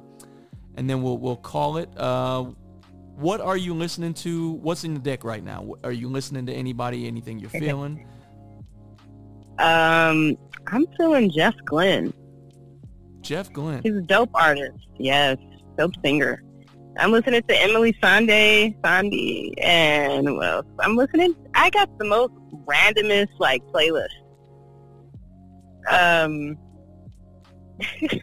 [0.76, 1.88] and then we'll we'll call it.
[1.96, 2.46] Uh,
[3.16, 4.52] what are you listening to?
[4.52, 5.74] What's in the deck right now?
[5.84, 7.06] Are you listening to anybody?
[7.06, 8.06] Anything you're feeling?
[9.58, 10.36] Um,
[10.68, 12.12] I'm feeling Jeff Glenn.
[13.20, 13.82] Jeff Glenn.
[13.82, 14.78] He's a dope artist.
[14.98, 15.36] Yes,
[15.76, 16.42] dope singer.
[16.98, 20.66] I'm listening to Emeli Sandé, Sandé, and else?
[20.80, 21.34] I'm listening.
[21.54, 22.32] I got the most
[22.66, 24.08] randomest like playlist.
[25.88, 26.58] Um,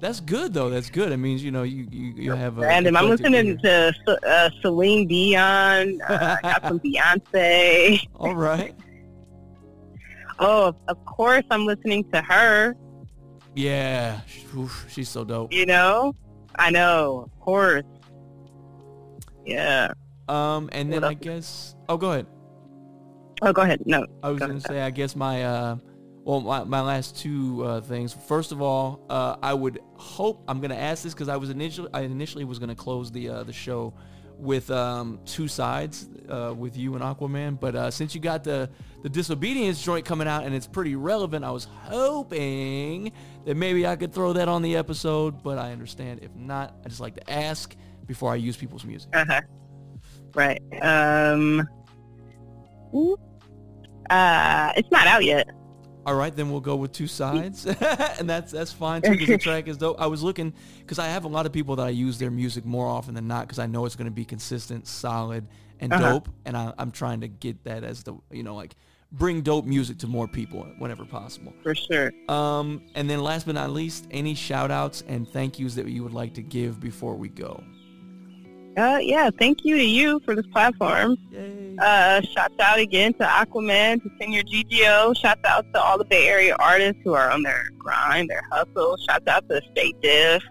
[0.00, 0.70] That's good though.
[0.70, 1.10] That's good.
[1.10, 2.96] It means you know you you, you have a random.
[2.96, 6.00] I'm listening to uh, Celine Dion.
[6.02, 8.06] Uh, I got some Beyonce.
[8.14, 8.74] All right.
[10.38, 12.76] Oh, of course, I'm listening to her.
[13.54, 14.20] Yeah.
[14.56, 15.52] Oof, she's so dope.
[15.52, 16.14] You know,
[16.58, 17.84] I know, of course.
[19.44, 19.92] Yeah.
[20.28, 21.74] Um, and then I guess.
[21.88, 22.26] Oh, go ahead.
[23.42, 23.82] Oh, go ahead.
[23.86, 24.06] No.
[24.22, 24.68] I was go gonna ahead.
[24.68, 24.80] say.
[24.82, 25.76] I guess my uh,
[26.24, 28.12] well, my, my last two uh, things.
[28.12, 31.88] First of all, uh, I would hope I'm gonna ask this because I was initially
[31.94, 33.94] I initially was gonna close the uh, the show
[34.38, 38.70] with um, two sides uh, with you and Aquaman, but uh, since you got the
[39.02, 43.12] the disobedience joint coming out and it's pretty relevant, I was hoping
[43.44, 45.42] that maybe I could throw that on the episode.
[45.42, 47.76] But I understand if not, I just like to ask
[48.06, 49.10] before I use people's music.
[49.14, 49.40] Uh-huh.
[50.34, 50.62] Right.
[50.82, 51.68] Um.
[54.10, 55.48] Uh, it's not out yet.
[56.08, 57.66] All right, then we'll go with two sides,
[58.18, 59.10] and that's that's fine too.
[59.10, 60.00] Because the track is dope.
[60.00, 62.64] I was looking because I have a lot of people that I use their music
[62.64, 65.46] more often than not because I know it's going to be consistent, solid,
[65.80, 66.12] and Uh-huh.
[66.14, 66.30] dope.
[66.46, 68.74] And I, I'm trying to get that as the you know like
[69.12, 71.52] bring dope music to more people whenever possible.
[71.62, 72.10] For sure.
[72.30, 76.02] Um, and then last but not least, any shout outs and thank yous that you
[76.04, 77.62] would like to give before we go.
[78.78, 81.16] Uh, yeah, thank you to you for this platform.
[81.80, 85.16] Uh, shouts out again to Aquaman, to Senior GGO.
[85.16, 88.96] Shouts out to all the Bay Area artists who are on their grind, their hustle.
[88.98, 90.44] Shouts out to State Diff.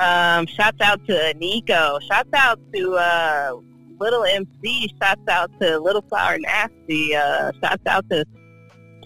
[0.00, 2.00] Um, shouts out to Nico.
[2.08, 3.52] Shouts out to uh,
[4.00, 4.90] Little MC.
[5.00, 7.14] Shouts out to Little Flower Nasty.
[7.14, 8.24] Uh, shouts out to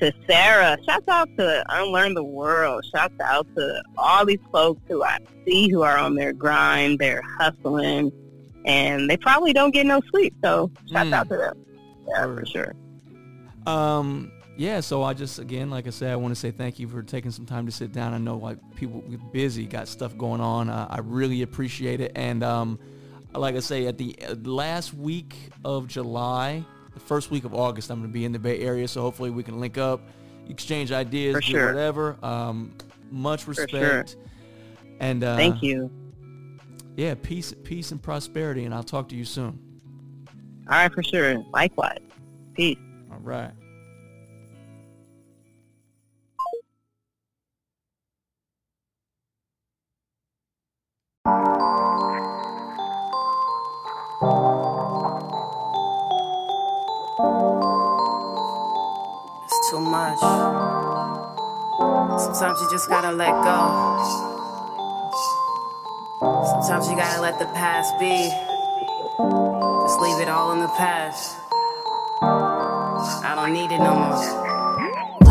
[0.01, 0.79] to Sarah.
[0.87, 2.87] Shouts out to Unlearn the World.
[2.91, 7.23] Shouts out to all these folks who I see who are on their grind, they're
[7.39, 8.11] hustling,
[8.65, 10.35] and they probably don't get no sleep.
[10.43, 11.65] So shouts out to them.
[12.09, 12.75] Yeah, for sure.
[13.67, 16.89] Um, yeah, so I just again, like I said, I want to say thank you
[16.89, 18.13] for taking some time to sit down.
[18.13, 19.03] I know like people
[19.33, 20.69] busy, got stuff going on.
[20.69, 22.13] Uh, I really appreciate it.
[22.15, 22.79] And um,
[23.35, 25.35] like I say, at the uh, last week
[25.65, 28.87] of July, the first week of August, I'm going to be in the Bay Area.
[28.89, 30.03] So hopefully we can link up,
[30.49, 31.67] exchange ideas, For do sure.
[31.67, 32.17] whatever.
[32.23, 32.75] Um,
[33.11, 33.55] much sure.
[33.55, 34.17] respect.
[34.99, 35.91] And uh, Thank you.
[36.97, 38.65] Yeah, peace, peace and prosperity.
[38.65, 39.59] And I'll talk to you soon.
[40.69, 41.43] All right, for sure.
[41.53, 41.99] Likewise.
[42.55, 42.79] Peace.
[43.11, 43.53] All right.
[59.45, 60.19] It's too much.
[62.21, 64.30] Sometimes you just gotta let go.
[66.21, 68.29] Sometimes you gotta let the past be.
[69.89, 71.41] Just leave it all in the past.
[72.21, 74.21] I don't need it no more.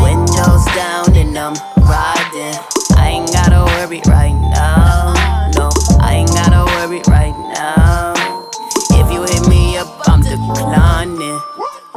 [0.02, 1.54] Windows down and I'm
[1.86, 2.58] riding.
[2.98, 5.14] I ain't gotta worry right now.
[5.54, 5.70] No,
[6.02, 8.18] I ain't gotta worry right now.
[8.98, 11.38] If you hit me up, I'm declining.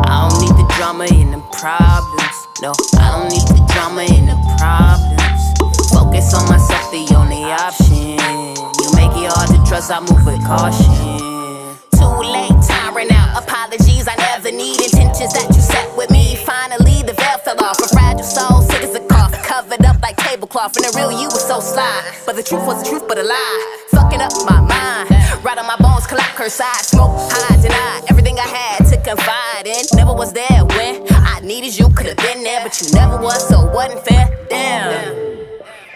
[0.04, 2.36] I don't need the drama and the problems.
[2.60, 5.88] No, I don't need the drama and the problems.
[5.88, 8.81] Focus on myself, the only option.
[9.24, 11.78] Hard to trust, I move with caution.
[11.94, 13.42] Too late, time ran out.
[13.42, 14.80] Apologies I never need.
[14.82, 16.36] Intentions that you set with me.
[16.36, 17.78] Finally, the veil fell off.
[17.78, 19.32] A fragile soul, sick as a cough.
[19.44, 20.76] Covered up like tablecloth.
[20.76, 22.02] And the real you was so sly.
[22.26, 23.78] But the truth was the truth, but a lie.
[23.90, 25.10] Fucking up my mind.
[25.44, 26.82] Right on my bones, collect her side.
[26.82, 28.02] Smoke, high, deny.
[28.08, 29.86] Everything I had to confide in.
[29.94, 31.88] Never was there when I needed you.
[31.94, 34.46] Could have been there, but you never was, so it wasn't fair.
[34.50, 35.32] Damn.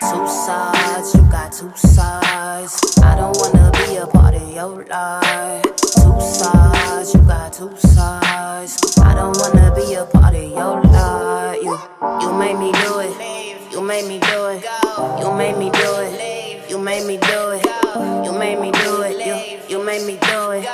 [0.01, 2.99] Two sides, you got two sides.
[3.03, 5.63] I don't wanna be a part of your life.
[5.77, 8.99] Two sides, you got two sides.
[9.01, 11.63] I don't wanna be a part of your life.
[11.63, 11.79] You,
[12.21, 13.73] you made me do it.
[13.73, 14.65] You made me do it.
[15.19, 16.71] You made me do it.
[16.71, 18.31] You made me do it.
[18.31, 19.27] You made me do it.
[19.27, 20.69] You, you made me do it.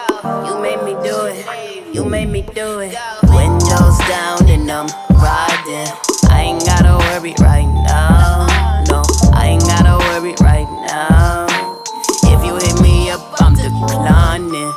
[0.46, 1.94] You made me do it.
[1.94, 2.98] You made me do it.
[3.30, 5.92] Windows down and I'm riding.
[6.28, 8.51] I ain't gotta worry right now.
[10.22, 11.46] Worry right now.
[12.30, 14.72] If you hit me up, I'm declining.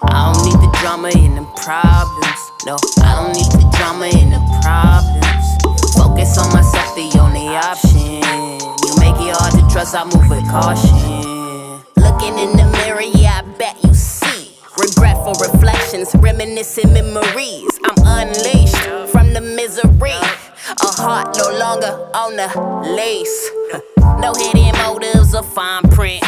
[0.00, 2.40] I don't need the drama and the problems.
[2.64, 5.92] No, I don't need the drama and the problems.
[5.92, 8.24] Focus on myself, the only option.
[8.88, 11.84] You make it hard to trust, I move with caution.
[11.96, 14.25] Looking in the mirror, yeah, I bet you see.
[14.78, 17.68] Regretful reflections, reminiscing memories.
[17.84, 18.76] I'm unleashed
[19.10, 20.12] from the misery.
[20.12, 22.48] A heart no longer on the
[22.94, 23.50] lace.
[24.20, 26.22] No hidden motives or fine print.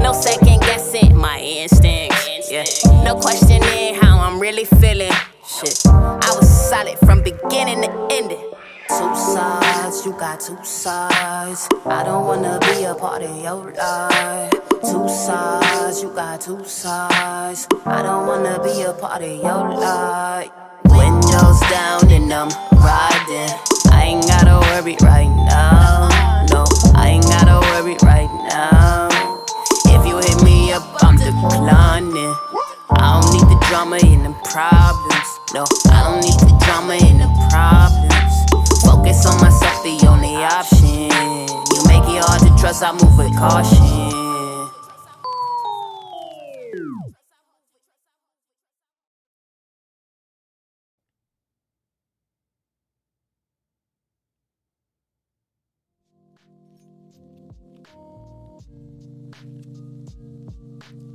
[0.00, 2.84] No second guessing my instincts.
[3.04, 5.12] No questioning how I'm really feeling.
[5.46, 8.42] Shit, I was solid from beginning to ending.
[8.88, 11.68] Two sides, you got two sides.
[11.86, 14.52] I don't wanna be a part of your life.
[14.82, 17.66] Two sides, you got two sides.
[17.86, 20.50] I don't wanna be a part of your life.
[20.84, 23.56] Windows down and I'm riding.
[23.90, 26.08] I ain't gotta worry right now.
[26.52, 29.08] No, I ain't gotta worry right now.
[29.86, 32.34] If you hit me up, I'm declining.
[32.90, 35.28] I don't need the drama and the problems.
[35.54, 38.13] No, I don't need the drama and the problems.
[38.84, 41.10] Focus on myself, the only option.
[41.72, 44.12] You make it hard to trust, I move with caution.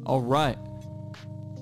[0.06, 0.58] All right.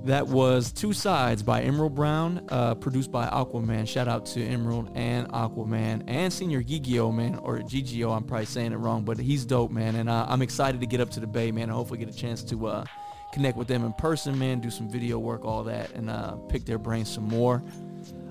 [0.08, 3.86] That was Two Sides by Imerald Brown, uh, produced by Aquaman.
[3.86, 8.16] Shout out to Imerald and Aquaman and Senior Gigio, man, or Gigio.
[8.16, 9.98] I'm probably saying it wrong, but he's dope, man.
[9.98, 12.18] And uh, I'm excited to get up to the Bay, man, and hopefully get a
[12.18, 12.86] chance to uh,
[13.34, 16.64] connect with them in person, man, do some video work, all that, and uh, pick
[16.64, 17.62] their brains some more.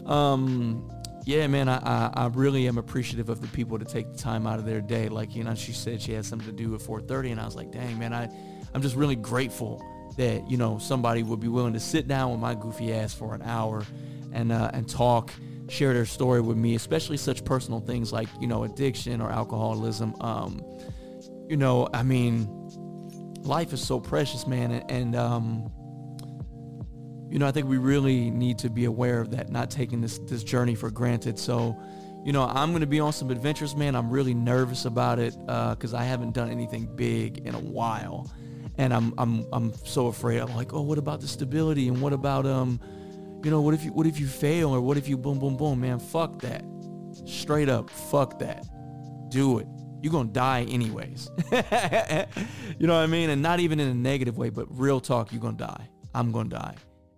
[0.06, 0.90] Um,
[1.26, 4.46] yeah, man, I, I, I really am appreciative of the people to take the time
[4.46, 5.10] out of their day.
[5.10, 7.54] Like, you know, she said she had something to do at 4.30, and I was
[7.54, 8.30] like, dang, man, I,
[8.72, 9.84] I'm just really grateful
[10.16, 13.34] that you know somebody would be willing to sit down with my goofy ass for
[13.34, 13.84] an hour
[14.32, 15.32] and uh, and talk
[15.68, 20.14] share their story with me especially such personal things like you know addiction or alcoholism.
[20.20, 20.62] Um,
[21.48, 22.48] you know i mean
[23.42, 25.70] life is so precious man and, and um,
[27.30, 30.18] you know i think we really need to be aware of that not taking this
[30.18, 31.38] this journey for granted.
[31.38, 31.76] So
[32.24, 33.94] you know i'm going to be on some adventures man.
[33.94, 38.30] I'm really nervous about it because uh, i haven't done anything big in a while
[38.78, 40.40] and I'm I'm I'm so afraid.
[40.40, 42.80] I'm like, oh, what about the stability and what about um,
[43.44, 45.56] you know, what if you what if you fail or what if you boom boom
[45.56, 45.98] boom, man?
[45.98, 46.64] Fuck that.
[47.26, 48.66] Straight up, fuck that.
[49.28, 49.66] Do it.
[50.02, 51.30] You're gonna die anyways.
[51.52, 53.30] you know what I mean?
[53.30, 55.88] And not even in a negative way, but real talk, you're gonna die.
[56.14, 56.74] I'm gonna die.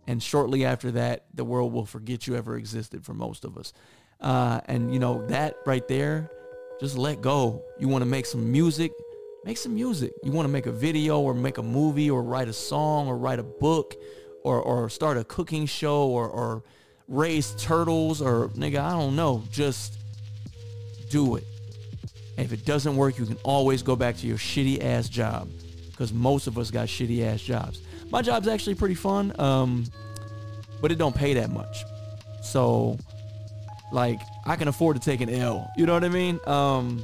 [0.07, 3.73] And shortly after that, the world will forget you ever existed for most of us.
[4.21, 6.31] Uh, and you know that right there,
[6.81, 7.63] just let go.
[7.79, 8.93] You want to make some music,
[9.49, 10.13] make some music.
[10.23, 13.17] You want to make a video or make a movie or write a song or
[13.17, 13.95] write a book
[14.45, 16.63] or, or start a cooking show or, or
[17.09, 19.43] raise turtles or nigga, I don't know.
[19.51, 19.97] Just
[21.09, 21.45] do it.
[22.37, 25.49] And if it doesn't work, you can always go back to your shitty ass job
[25.93, 27.81] because most of us got shitty ass jobs.
[28.11, 29.87] My job's actually pretty fun, um,
[30.83, 31.85] but it don't pay that much.
[32.43, 32.99] So,
[33.93, 35.71] like, I can afford to take an L.
[35.75, 36.39] You know what I mean?
[36.47, 37.03] Um,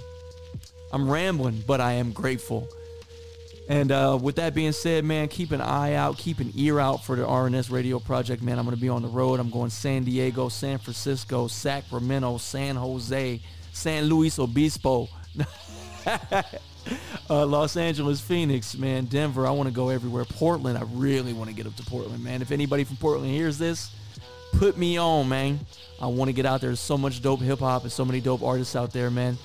[0.94, 2.68] I'm rambling, but I am grateful.
[3.68, 7.02] And uh, with that being said, man, keep an eye out, keep an ear out
[7.02, 8.60] for the RNS Radio Project, man.
[8.60, 9.40] I'm going to be on the road.
[9.40, 13.40] I'm going San Diego, San Francisco, Sacramento, San Jose,
[13.72, 15.08] San Luis Obispo,
[16.06, 16.44] uh,
[17.28, 19.48] Los Angeles, Phoenix, man, Denver.
[19.48, 20.24] I want to go everywhere.
[20.24, 22.40] Portland, I really want to get up to Portland, man.
[22.40, 23.90] If anybody from Portland hears this,
[24.52, 25.58] put me on, man.
[26.00, 26.70] I want to get out there.
[26.70, 29.36] There's so much dope hip hop and so many dope artists out there, man.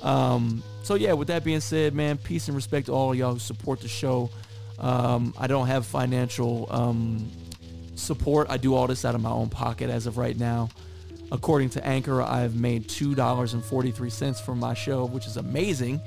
[0.00, 3.38] Um, so yeah, with that being said, man, peace and respect to all y'all who
[3.38, 4.30] support the show.
[4.78, 7.30] Um, I don't have financial um,
[7.94, 8.48] support.
[8.50, 10.68] I do all this out of my own pocket as of right now.
[11.30, 15.36] According to Anchor, I've made two dollars and forty-three cents from my show, which is
[15.36, 16.00] amazing.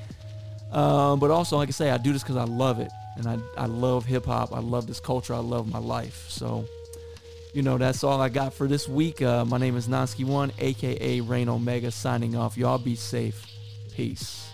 [0.71, 3.39] Um, but also, like I say, I do this because I love it, and I
[3.57, 4.53] I love hip hop.
[4.53, 5.33] I love this culture.
[5.33, 6.25] I love my life.
[6.27, 6.65] So,
[7.53, 9.21] you know, that's all I got for this week.
[9.21, 12.57] Uh, my name is Nonsky One, aka Rain Omega, signing off.
[12.57, 13.47] Y'all be safe.
[13.93, 14.44] Peace.